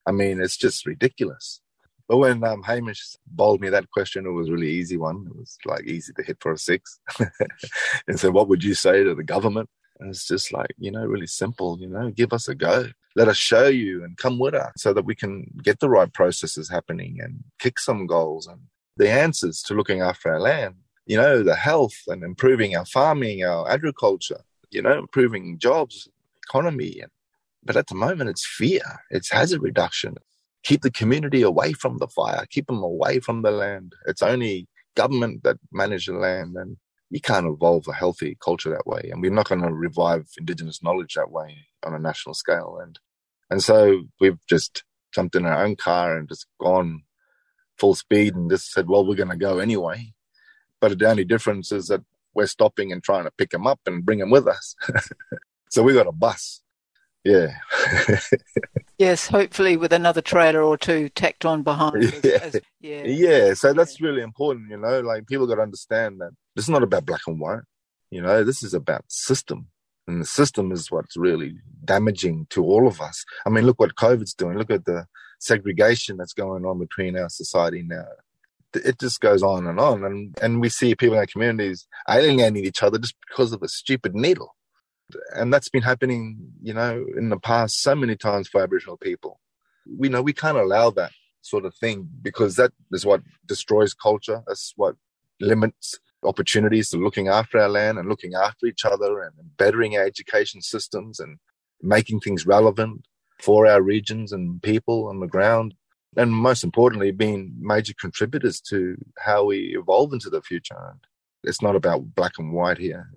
I 0.06 0.12
mean, 0.12 0.40
it's 0.40 0.56
just 0.56 0.86
ridiculous. 0.86 1.60
But 2.08 2.18
when 2.18 2.44
um, 2.44 2.62
Hamish 2.62 3.16
bowled 3.26 3.60
me 3.60 3.68
that 3.70 3.90
question, 3.90 4.26
it 4.26 4.30
was 4.30 4.50
really 4.50 4.70
easy 4.70 4.96
one. 4.96 5.26
It 5.28 5.36
was 5.36 5.58
like 5.64 5.84
easy 5.84 6.12
to 6.12 6.22
hit 6.22 6.36
for 6.40 6.52
a 6.52 6.58
six. 6.58 7.00
and 8.06 8.18
so, 8.20 8.30
what 8.30 8.48
would 8.48 8.62
you 8.62 8.74
say 8.74 9.02
to 9.02 9.14
the 9.14 9.24
government? 9.24 9.68
And 9.98 10.10
it's 10.10 10.26
just 10.26 10.52
like, 10.52 10.70
you 10.78 10.92
know, 10.92 11.04
really 11.04 11.26
simple, 11.26 11.78
you 11.80 11.88
know, 11.88 12.10
give 12.10 12.32
us 12.32 12.48
a 12.48 12.54
go. 12.54 12.86
Let 13.16 13.28
us 13.28 13.38
show 13.38 13.66
you 13.66 14.04
and 14.04 14.16
come 14.16 14.38
with 14.38 14.54
us 14.54 14.72
so 14.76 14.92
that 14.92 15.06
we 15.06 15.14
can 15.14 15.50
get 15.62 15.80
the 15.80 15.88
right 15.88 16.12
processes 16.12 16.68
happening 16.68 17.18
and 17.20 17.42
kick 17.58 17.78
some 17.78 18.06
goals 18.06 18.46
and 18.46 18.60
the 18.98 19.10
answers 19.10 19.62
to 19.62 19.74
looking 19.74 20.00
after 20.00 20.30
our 20.30 20.40
land, 20.40 20.74
you 21.06 21.16
know, 21.16 21.42
the 21.42 21.54
health 21.54 21.96
and 22.08 22.22
improving 22.22 22.76
our 22.76 22.84
farming, 22.84 23.44
our 23.44 23.70
agriculture, 23.70 24.40
you 24.70 24.82
know, 24.82 24.98
improving 24.98 25.58
jobs, 25.58 26.08
economy. 26.44 27.02
But 27.64 27.76
at 27.76 27.86
the 27.86 27.94
moment, 27.94 28.30
it's 28.30 28.46
fear, 28.46 29.00
it's 29.10 29.30
hazard 29.30 29.62
reduction. 29.62 30.16
Keep 30.64 30.82
the 30.82 30.90
community 30.90 31.42
away 31.42 31.72
from 31.72 31.98
the 31.98 32.08
fire, 32.08 32.44
keep 32.50 32.66
them 32.66 32.82
away 32.82 33.20
from 33.20 33.42
the 33.42 33.52
land. 33.52 33.94
It's 34.06 34.22
only 34.22 34.68
government 34.96 35.44
that 35.44 35.58
manage 35.72 36.06
the 36.06 36.14
land. 36.14 36.56
And 36.56 36.76
you 37.10 37.20
can't 37.20 37.46
evolve 37.46 37.86
a 37.88 37.92
healthy 37.92 38.36
culture 38.42 38.70
that 38.70 38.86
way. 38.86 39.08
And 39.12 39.22
we're 39.22 39.30
not 39.30 39.48
going 39.48 39.62
to 39.62 39.72
revive 39.72 40.26
indigenous 40.38 40.82
knowledge 40.82 41.14
that 41.14 41.30
way 41.30 41.68
on 41.84 41.94
a 41.94 42.00
national 42.00 42.34
scale. 42.34 42.78
And, 42.82 42.98
and 43.48 43.62
so 43.62 44.02
we've 44.20 44.44
just 44.48 44.82
jumped 45.14 45.36
in 45.36 45.46
our 45.46 45.64
own 45.64 45.76
car 45.76 46.16
and 46.16 46.28
just 46.28 46.46
gone 46.60 47.02
full 47.78 47.94
speed 47.94 48.34
and 48.34 48.50
just 48.50 48.72
said, 48.72 48.88
well, 48.88 49.06
we're 49.06 49.14
going 49.14 49.30
to 49.30 49.36
go 49.36 49.58
anyway. 49.58 50.12
But 50.80 50.98
the 50.98 51.08
only 51.08 51.24
difference 51.24 51.72
is 51.72 51.88
that 51.88 52.02
we're 52.34 52.46
stopping 52.46 52.92
and 52.92 53.02
trying 53.02 53.24
to 53.24 53.30
pick 53.30 53.50
them 53.50 53.66
up 53.66 53.80
and 53.86 54.04
bring 54.04 54.18
them 54.18 54.30
with 54.30 54.46
us. 54.46 54.74
so 55.70 55.82
we 55.82 55.94
got 55.94 56.06
a 56.06 56.12
bus. 56.12 56.60
Yeah. 57.24 57.54
yes, 58.98 59.26
hopefully 59.26 59.76
with 59.76 59.92
another 59.92 60.20
trailer 60.20 60.62
or 60.62 60.78
two 60.78 61.08
tacked 61.08 61.44
on 61.44 61.64
behind. 61.64 62.20
Yeah. 62.22 62.38
As, 62.40 62.60
yeah. 62.80 63.04
yeah. 63.04 63.54
So 63.54 63.72
that's 63.72 64.00
really 64.00 64.22
important, 64.22 64.70
you 64.70 64.76
know, 64.76 65.00
like 65.00 65.26
people 65.26 65.46
got 65.48 65.56
to 65.56 65.62
understand 65.62 66.20
that 66.20 66.30
this 66.54 66.66
is 66.66 66.68
not 66.68 66.84
about 66.84 67.04
black 67.04 67.22
and 67.26 67.40
white. 67.40 67.62
You 68.10 68.22
know, 68.22 68.44
this 68.44 68.62
is 68.62 68.74
about 68.74 69.04
system. 69.08 69.66
And 70.06 70.20
the 70.22 70.26
system 70.26 70.70
is 70.70 70.88
what's 70.88 71.16
really 71.16 71.56
damaging 71.84 72.46
to 72.50 72.64
all 72.64 72.86
of 72.86 73.00
us. 73.00 73.24
I 73.44 73.50
mean, 73.50 73.66
look 73.66 73.80
what 73.80 73.96
COVID's 73.96 74.34
doing. 74.34 74.56
Look 74.56 74.70
at 74.70 74.84
the 74.84 75.06
segregation 75.40 76.16
that's 76.16 76.32
going 76.32 76.64
on 76.64 76.78
between 76.78 77.18
our 77.18 77.28
society 77.28 77.82
now. 77.82 78.06
It 78.84 78.98
just 78.98 79.20
goes 79.20 79.42
on 79.42 79.66
and 79.66 79.78
on. 79.80 80.04
And, 80.04 80.36
and 80.40 80.60
we 80.60 80.68
see 80.68 80.94
people 80.94 81.14
in 81.14 81.20
our 81.20 81.26
communities 81.26 81.86
alienating 82.08 82.64
each 82.64 82.82
other 82.82 82.98
just 82.98 83.14
because 83.28 83.52
of 83.52 83.62
a 83.62 83.68
stupid 83.68 84.14
needle. 84.14 84.54
And 85.34 85.52
that's 85.52 85.68
been 85.68 85.82
happening, 85.82 86.52
you 86.62 86.74
know, 86.74 87.04
in 87.16 87.28
the 87.28 87.38
past 87.38 87.80
so 87.80 87.94
many 87.94 88.16
times 88.16 88.48
for 88.48 88.62
Aboriginal 88.62 88.96
people. 88.96 89.40
We 89.98 90.08
know 90.08 90.22
we 90.22 90.32
can't 90.32 90.58
allow 90.58 90.90
that 90.90 91.12
sort 91.42 91.64
of 91.64 91.74
thing 91.76 92.08
because 92.22 92.56
that 92.56 92.72
is 92.92 93.06
what 93.06 93.22
destroys 93.46 93.94
culture. 93.94 94.42
That's 94.46 94.72
what 94.76 94.96
limits 95.40 95.98
opportunities 96.24 96.90
to 96.90 96.98
looking 96.98 97.28
after 97.28 97.58
our 97.58 97.68
land 97.68 97.98
and 97.98 98.08
looking 98.08 98.34
after 98.34 98.66
each 98.66 98.84
other 98.84 99.20
and 99.20 99.32
bettering 99.56 99.96
our 99.96 100.04
education 100.04 100.60
systems 100.60 101.20
and 101.20 101.38
making 101.82 102.20
things 102.20 102.46
relevant 102.46 103.06
for 103.40 103.66
our 103.66 103.82
regions 103.82 104.32
and 104.32 104.62
people 104.62 105.06
on 105.08 105.20
the 105.20 105.26
ground. 105.26 105.74
And 106.16 106.32
most 106.32 106.64
importantly, 106.64 107.10
being 107.10 107.54
major 107.58 107.92
contributors 108.00 108.60
to 108.62 108.96
how 109.18 109.44
we 109.44 109.76
evolve 109.78 110.12
into 110.12 110.30
the 110.30 110.40
future. 110.40 110.96
It's 111.44 111.62
not 111.62 111.76
about 111.76 112.14
black 112.14 112.32
and 112.38 112.52
white 112.52 112.78
here. 112.78 113.08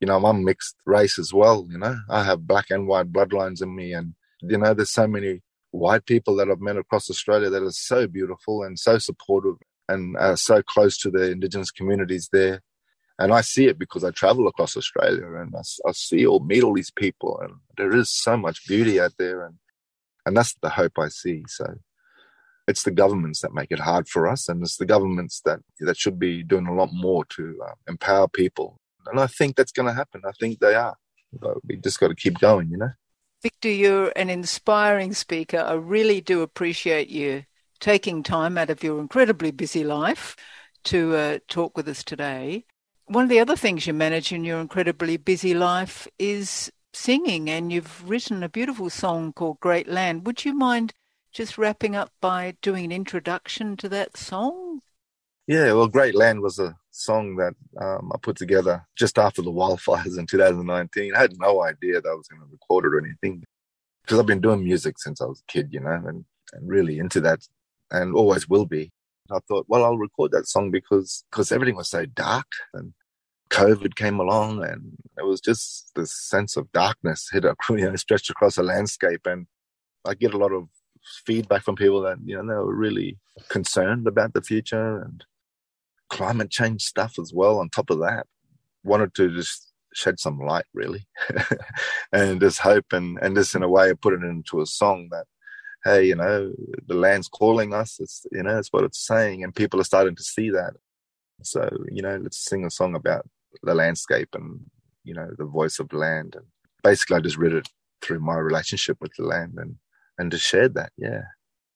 You 0.00 0.06
know, 0.06 0.24
I'm 0.24 0.44
mixed 0.44 0.76
race 0.84 1.18
as 1.18 1.32
well. 1.32 1.66
You 1.70 1.78
know, 1.78 1.98
I 2.10 2.22
have 2.24 2.46
black 2.46 2.66
and 2.70 2.86
white 2.86 3.12
bloodlines 3.12 3.62
in 3.62 3.74
me. 3.74 3.92
And, 3.92 4.14
you 4.42 4.58
know, 4.58 4.74
there's 4.74 4.90
so 4.90 5.06
many 5.06 5.40
white 5.70 6.04
people 6.04 6.36
that 6.36 6.50
I've 6.50 6.60
met 6.60 6.76
across 6.76 7.08
Australia 7.08 7.48
that 7.50 7.62
are 7.62 7.70
so 7.70 8.06
beautiful 8.06 8.62
and 8.62 8.78
so 8.78 8.98
supportive 8.98 9.56
and 9.88 10.16
are 10.16 10.36
so 10.36 10.62
close 10.62 10.98
to 10.98 11.10
the 11.10 11.30
indigenous 11.30 11.70
communities 11.70 12.28
there. 12.32 12.60
And 13.18 13.32
I 13.32 13.40
see 13.40 13.66
it 13.66 13.78
because 13.78 14.04
I 14.04 14.10
travel 14.10 14.48
across 14.48 14.76
Australia 14.76 15.26
and 15.34 15.54
I, 15.54 15.60
I 15.88 15.92
see 15.92 16.26
or 16.26 16.40
meet 16.40 16.62
all 16.62 16.74
these 16.74 16.90
people, 16.90 17.38
and 17.40 17.54
there 17.76 17.94
is 17.94 18.10
so 18.10 18.36
much 18.36 18.66
beauty 18.66 19.00
out 19.00 19.12
there, 19.18 19.44
and 19.44 19.56
and 20.24 20.36
that's 20.36 20.54
the 20.62 20.70
hope 20.70 20.98
I 20.98 21.08
see. 21.08 21.44
So 21.46 21.74
it's 22.72 22.82
the 22.84 22.90
governments 22.90 23.40
that 23.42 23.52
make 23.52 23.70
it 23.70 23.78
hard 23.78 24.08
for 24.08 24.26
us, 24.26 24.48
and 24.48 24.62
it's 24.62 24.78
the 24.78 24.86
governments 24.86 25.42
that 25.44 25.60
that 25.80 25.98
should 25.98 26.18
be 26.18 26.42
doing 26.42 26.66
a 26.66 26.74
lot 26.74 26.90
more 26.92 27.24
to 27.26 27.44
uh, 27.66 27.74
empower 27.86 28.28
people. 28.28 28.78
And 29.06 29.20
I 29.20 29.26
think 29.26 29.56
that's 29.56 29.72
going 29.72 29.88
to 29.88 29.94
happen. 29.94 30.22
I 30.26 30.32
think 30.40 30.58
they 30.58 30.74
are. 30.74 30.96
But 31.32 31.58
we 31.66 31.76
just 31.76 32.00
got 32.00 32.08
to 32.08 32.14
keep 32.14 32.38
going, 32.38 32.70
you 32.70 32.78
know. 32.78 32.92
Victor, 33.42 33.70
you're 33.70 34.12
an 34.16 34.30
inspiring 34.30 35.12
speaker. 35.12 35.58
I 35.58 35.74
really 35.74 36.20
do 36.20 36.42
appreciate 36.42 37.08
you 37.08 37.44
taking 37.78 38.22
time 38.22 38.56
out 38.56 38.70
of 38.70 38.82
your 38.82 39.00
incredibly 39.00 39.50
busy 39.50 39.84
life 39.84 40.36
to 40.84 41.14
uh, 41.14 41.38
talk 41.48 41.76
with 41.76 41.88
us 41.88 42.02
today. 42.02 42.64
One 43.06 43.24
of 43.24 43.30
the 43.30 43.40
other 43.40 43.56
things 43.56 43.86
you 43.86 43.92
manage 43.92 44.32
in 44.32 44.44
your 44.44 44.60
incredibly 44.60 45.16
busy 45.18 45.52
life 45.52 46.08
is 46.18 46.72
singing, 46.94 47.50
and 47.50 47.72
you've 47.72 48.08
written 48.08 48.42
a 48.42 48.48
beautiful 48.48 48.88
song 48.88 49.32
called 49.32 49.60
Great 49.60 49.88
Land. 49.88 50.26
Would 50.26 50.44
you 50.44 50.54
mind 50.54 50.94
just 51.32 51.58
wrapping 51.58 51.96
up 51.96 52.10
by 52.20 52.56
doing 52.62 52.84
an 52.84 52.92
introduction 52.92 53.76
to 53.78 53.88
that 53.88 54.16
song? 54.16 54.82
Yeah, 55.46 55.72
well, 55.72 55.88
Great 55.88 56.14
Land 56.14 56.40
was 56.40 56.58
a 56.58 56.76
song 56.90 57.36
that 57.36 57.54
um, 57.80 58.12
I 58.14 58.18
put 58.18 58.36
together 58.36 58.86
just 58.96 59.18
after 59.18 59.42
the 59.42 59.50
wildfires 59.50 60.18
in 60.18 60.26
2019. 60.26 61.14
I 61.14 61.20
had 61.20 61.38
no 61.38 61.62
idea 61.62 62.00
that 62.00 62.08
I 62.08 62.14
was 62.14 62.28
going 62.28 62.42
to 62.42 62.48
record 62.50 62.84
it 62.84 62.94
or 62.94 63.04
anything 63.04 63.42
because 64.02 64.18
I've 64.18 64.26
been 64.26 64.40
doing 64.40 64.64
music 64.64 64.98
since 64.98 65.20
I 65.20 65.26
was 65.26 65.40
a 65.40 65.52
kid, 65.52 65.68
you 65.72 65.80
know, 65.80 65.90
and, 65.90 66.24
and 66.52 66.68
really 66.68 66.98
into 66.98 67.20
that 67.22 67.40
and 67.90 68.14
always 68.14 68.48
will 68.48 68.66
be. 68.66 68.92
I 69.30 69.38
thought, 69.48 69.66
well, 69.68 69.84
I'll 69.84 69.98
record 69.98 70.32
that 70.32 70.46
song 70.46 70.70
because 70.70 71.24
because 71.30 71.52
everything 71.52 71.76
was 71.76 71.88
so 71.88 72.04
dark 72.04 72.46
and 72.74 72.92
COVID 73.50 73.94
came 73.94 74.18
along 74.18 74.64
and 74.64 74.96
it 75.18 75.24
was 75.24 75.40
just 75.40 75.92
this 75.94 76.12
sense 76.12 76.56
of 76.56 76.70
darkness 76.72 77.30
hit 77.32 77.44
you 77.70 77.76
know, 77.76 77.96
stretched 77.96 78.30
across 78.30 78.56
the 78.56 78.62
landscape. 78.62 79.26
And 79.26 79.46
I 80.04 80.14
get 80.14 80.34
a 80.34 80.38
lot 80.38 80.52
of 80.52 80.68
feedback 81.24 81.62
from 81.62 81.76
people 81.76 82.02
that, 82.02 82.18
you 82.24 82.36
know, 82.36 82.42
they 82.42 82.54
were 82.54 82.74
really 82.74 83.18
concerned 83.48 84.06
about 84.06 84.34
the 84.34 84.42
future 84.42 85.02
and 85.02 85.24
climate 86.10 86.50
change 86.50 86.82
stuff 86.82 87.18
as 87.18 87.32
well. 87.34 87.58
On 87.58 87.68
top 87.68 87.90
of 87.90 87.98
that, 88.00 88.26
wanted 88.84 89.14
to 89.14 89.34
just 89.34 89.72
shed 89.94 90.18
some 90.18 90.38
light 90.38 90.64
really 90.72 91.06
and 92.12 92.40
just 92.40 92.60
hope 92.60 92.92
and, 92.92 93.18
and 93.20 93.36
just 93.36 93.54
in 93.54 93.62
a 93.62 93.68
way 93.68 93.92
put 93.92 94.14
it 94.14 94.22
into 94.22 94.62
a 94.62 94.66
song 94.66 95.08
that 95.10 95.26
hey, 95.84 96.06
you 96.06 96.14
know, 96.14 96.52
the 96.86 96.94
land's 96.94 97.28
calling 97.28 97.74
us. 97.74 97.98
It's, 98.00 98.26
you 98.30 98.42
know, 98.42 98.58
it's 98.58 98.72
what 98.72 98.84
it's 98.84 99.04
saying. 99.04 99.42
And 99.42 99.54
people 99.54 99.80
are 99.80 99.84
starting 99.84 100.16
to 100.16 100.22
see 100.22 100.50
that. 100.50 100.74
So, 101.42 101.68
you 101.90 102.02
know, 102.02 102.16
let's 102.18 102.44
sing 102.44 102.64
a 102.64 102.70
song 102.70 102.94
about 102.94 103.28
the 103.62 103.74
landscape 103.74 104.28
and, 104.34 104.60
you 105.04 105.14
know, 105.14 105.30
the 105.36 105.44
voice 105.44 105.78
of 105.78 105.92
land. 105.92 106.36
And 106.36 106.46
basically, 106.84 107.16
I 107.16 107.20
just 107.20 107.36
read 107.36 107.52
it 107.52 107.68
through 108.00 108.20
my 108.20 108.36
relationship 108.36 108.98
with 109.00 109.12
the 109.16 109.24
land 109.24 109.54
and, 109.56 109.76
and 110.18 110.30
just 110.30 110.46
shared 110.46 110.74
that. 110.74 110.92
Yeah. 110.96 111.22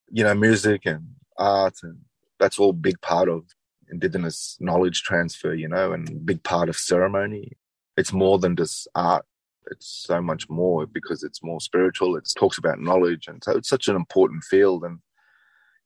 You 0.09 0.25
know, 0.25 0.35
music 0.35 0.83
and 0.87 1.09
art 1.39 1.75
and 1.83 1.99
that's 2.39 2.59
all 2.59 2.73
big 2.73 3.01
part 3.01 3.29
of 3.29 3.45
indigenous 3.91 4.57
knowledge 4.61 5.03
transfer, 5.03 5.55
you 5.55 5.69
know, 5.69 5.93
and 5.93 6.25
big 6.25 6.43
part 6.43 6.69
of 6.69 6.77
ceremony. 6.77 7.53
It's 7.97 8.13
more 8.13 8.39
than 8.39 8.57
just 8.57 8.89
art 8.95 9.25
it's 9.71 10.05
so 10.07 10.21
much 10.21 10.49
more 10.49 10.87
because 10.87 11.23
it's 11.23 11.43
more 11.43 11.61
spiritual. 11.61 12.17
It 12.17 12.29
talks 12.39 12.59
about 12.59 12.81
knowledge, 12.81 13.27
and 13.29 13.43
so 13.43 13.53
it's 13.53 13.69
such 13.69 13.89
an 13.89 13.97
important 13.97 14.45
field. 14.45 14.85
And 14.85 15.01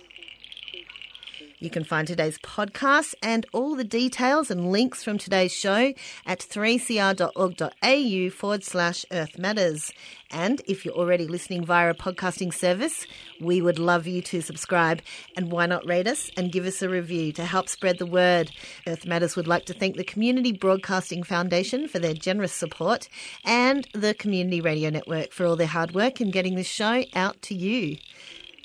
You 1.61 1.69
can 1.69 1.83
find 1.83 2.07
today's 2.07 2.37
podcast 2.37 3.15
and 3.21 3.45
all 3.51 3.75
the 3.75 3.83
details 3.83 4.49
and 4.49 4.71
links 4.71 5.03
from 5.03 5.17
today's 5.17 5.51
show 5.51 5.93
at 6.25 6.39
3cr.org.au 6.39 8.29
forward 8.29 8.63
slash 8.63 9.05
Earth 9.11 9.37
Matters. 9.37 9.91
And 10.31 10.61
if 10.67 10.85
you're 10.85 10.95
already 10.95 11.27
listening 11.27 11.65
via 11.65 11.89
a 11.89 11.93
podcasting 11.93 12.53
service, 12.53 13.05
we 13.41 13.61
would 13.61 13.77
love 13.77 14.07
you 14.07 14.21
to 14.21 14.41
subscribe. 14.41 15.01
And 15.35 15.51
why 15.51 15.65
not 15.65 15.85
rate 15.85 16.07
us 16.07 16.31
and 16.37 16.49
give 16.49 16.65
us 16.65 16.81
a 16.81 16.87
review 16.87 17.33
to 17.33 17.43
help 17.43 17.67
spread 17.67 17.97
the 17.97 18.05
word? 18.05 18.51
Earth 18.87 19.05
Matters 19.05 19.35
would 19.35 19.47
like 19.47 19.65
to 19.65 19.73
thank 19.73 19.97
the 19.97 20.05
Community 20.05 20.53
Broadcasting 20.53 21.23
Foundation 21.23 21.89
for 21.89 21.99
their 21.99 22.13
generous 22.13 22.53
support 22.53 23.09
and 23.43 23.85
the 23.93 24.13
Community 24.13 24.61
Radio 24.61 24.91
Network 24.91 25.33
for 25.33 25.45
all 25.45 25.57
their 25.57 25.67
hard 25.67 25.93
work 25.93 26.21
in 26.21 26.31
getting 26.31 26.55
this 26.55 26.67
show 26.67 27.03
out 27.13 27.41
to 27.41 27.53
you. 27.53 27.97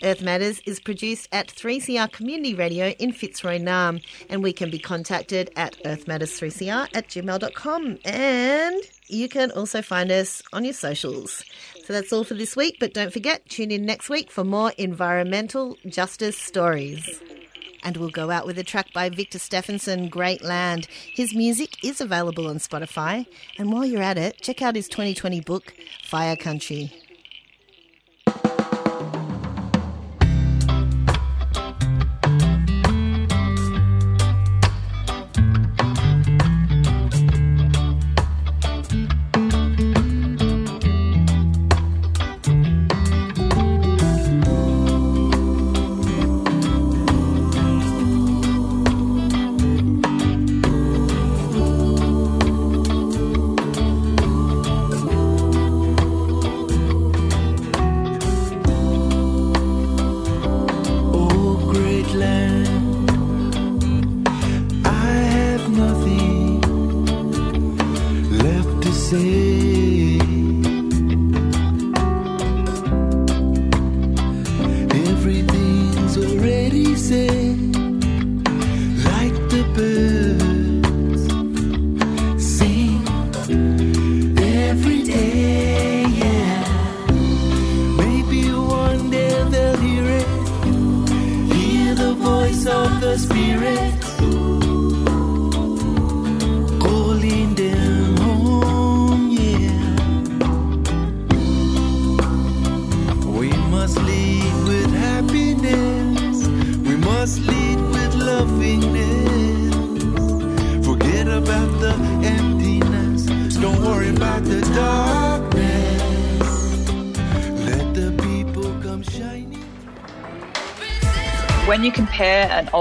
Earth 0.02 0.22
Matters 0.22 0.60
is 0.66 0.80
produced 0.80 1.28
at 1.32 1.48
3CR 1.48 2.10
Community 2.12 2.54
Radio 2.54 2.88
in 2.98 3.12
Fitzroy, 3.12 3.58
Naarm, 3.58 4.02
and 4.28 4.42
we 4.42 4.52
can 4.52 4.70
be 4.70 4.78
contacted 4.78 5.50
at 5.56 5.76
earthmatters3cr 5.84 6.88
at 6.94 7.08
gmail.com. 7.08 7.98
And 8.04 8.82
you 9.06 9.28
can 9.28 9.50
also 9.52 9.82
find 9.82 10.10
us 10.10 10.42
on 10.52 10.64
your 10.64 10.74
socials. 10.74 11.44
So 11.84 11.92
that's 11.92 12.12
all 12.12 12.24
for 12.24 12.34
this 12.34 12.56
week, 12.56 12.78
but 12.80 12.94
don't 12.94 13.12
forget, 13.12 13.48
tune 13.48 13.70
in 13.70 13.84
next 13.86 14.08
week 14.08 14.30
for 14.30 14.44
more 14.44 14.72
environmental 14.78 15.76
justice 15.86 16.38
stories. 16.38 17.20
And 17.82 17.98
we'll 17.98 18.08
go 18.08 18.30
out 18.30 18.46
with 18.46 18.58
a 18.58 18.64
track 18.64 18.92
by 18.94 19.10
Victor 19.10 19.38
Steffensen, 19.38 20.08
Great 20.08 20.42
Land. 20.42 20.86
His 21.14 21.34
music 21.34 21.84
is 21.84 22.00
available 22.00 22.48
on 22.48 22.56
Spotify. 22.56 23.26
And 23.58 23.70
while 23.70 23.84
you're 23.84 24.02
at 24.02 24.16
it, 24.16 24.40
check 24.40 24.62
out 24.62 24.74
his 24.74 24.88
2020 24.88 25.42
book, 25.42 25.74
Fire 26.02 26.34
Country. 26.34 26.90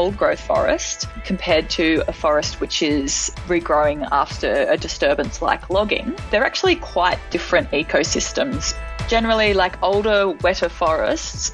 Old 0.03 0.17
growth 0.17 0.41
forest 0.41 1.07
compared 1.23 1.69
to 1.69 2.03
a 2.09 2.11
forest 2.11 2.59
which 2.59 2.83
is 2.83 3.31
regrowing 3.47 4.05
after 4.11 4.65
a 4.69 4.75
disturbance 4.75 5.41
like 5.41 5.69
logging, 5.69 6.13
they're 6.29 6.43
actually 6.43 6.75
quite 6.75 7.17
different 7.29 7.71
ecosystems. 7.71 8.75
Generally, 9.07 9.53
like 9.53 9.81
older, 9.81 10.31
wetter 10.41 10.67
forests 10.67 11.53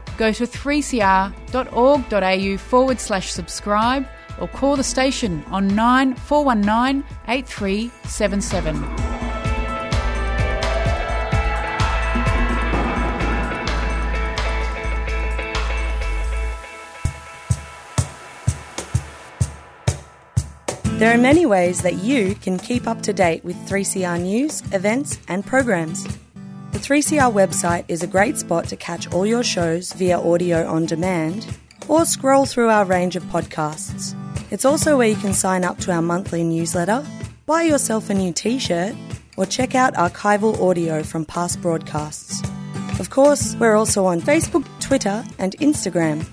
Go 0.17 0.31
to 0.31 0.45
3cr.org.au 0.45 2.57
forward 2.57 2.99
slash 2.99 3.31
subscribe 3.31 4.07
or 4.39 4.47
call 4.47 4.75
the 4.75 4.83
station 4.83 5.43
on 5.51 5.67
9419 5.75 7.03
8377. 7.27 9.11
There 21.01 21.11
are 21.11 21.17
many 21.17 21.47
ways 21.47 21.81
that 21.81 21.95
you 21.95 22.35
can 22.35 22.59
keep 22.59 22.87
up 22.87 23.01
to 23.01 23.11
date 23.11 23.43
with 23.43 23.55
3CR 23.67 24.21
news, 24.21 24.61
events, 24.71 25.17
and 25.27 25.43
programs. 25.43 26.05
The 26.81 26.95
3CR 26.95 27.31
website 27.31 27.85
is 27.89 28.01
a 28.01 28.07
great 28.07 28.39
spot 28.39 28.67
to 28.69 28.75
catch 28.75 29.13
all 29.13 29.23
your 29.23 29.43
shows 29.43 29.93
via 29.93 30.19
audio 30.19 30.67
on 30.67 30.87
demand 30.87 31.45
or 31.87 32.05
scroll 32.05 32.47
through 32.47 32.69
our 32.69 32.85
range 32.85 33.15
of 33.15 33.21
podcasts. 33.25 34.15
It's 34.49 34.65
also 34.65 34.97
where 34.97 35.07
you 35.07 35.15
can 35.15 35.35
sign 35.35 35.63
up 35.63 35.77
to 35.81 35.91
our 35.91 36.01
monthly 36.01 36.43
newsletter, 36.43 37.05
buy 37.45 37.61
yourself 37.61 38.09
a 38.09 38.15
new 38.15 38.33
t 38.33 38.57
shirt, 38.57 38.95
or 39.37 39.45
check 39.45 39.75
out 39.75 39.93
archival 39.93 40.59
audio 40.59 41.03
from 41.03 41.23
past 41.23 41.61
broadcasts. 41.61 42.41
Of 42.99 43.11
course, 43.11 43.55
we're 43.57 43.75
also 43.75 44.05
on 44.05 44.19
Facebook, 44.19 44.65
Twitter, 44.79 45.23
and 45.37 45.55
Instagram. 45.59 46.25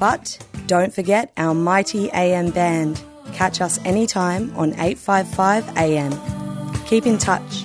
But 0.00 0.44
don't 0.66 0.92
forget 0.92 1.32
our 1.36 1.54
mighty 1.54 2.10
AM 2.10 2.50
band. 2.50 3.00
Catch 3.32 3.60
us 3.60 3.78
anytime 3.84 4.52
on 4.56 4.72
855 4.72 5.76
AM. 5.76 6.84
Keep 6.84 7.06
in 7.06 7.16
touch. 7.16 7.64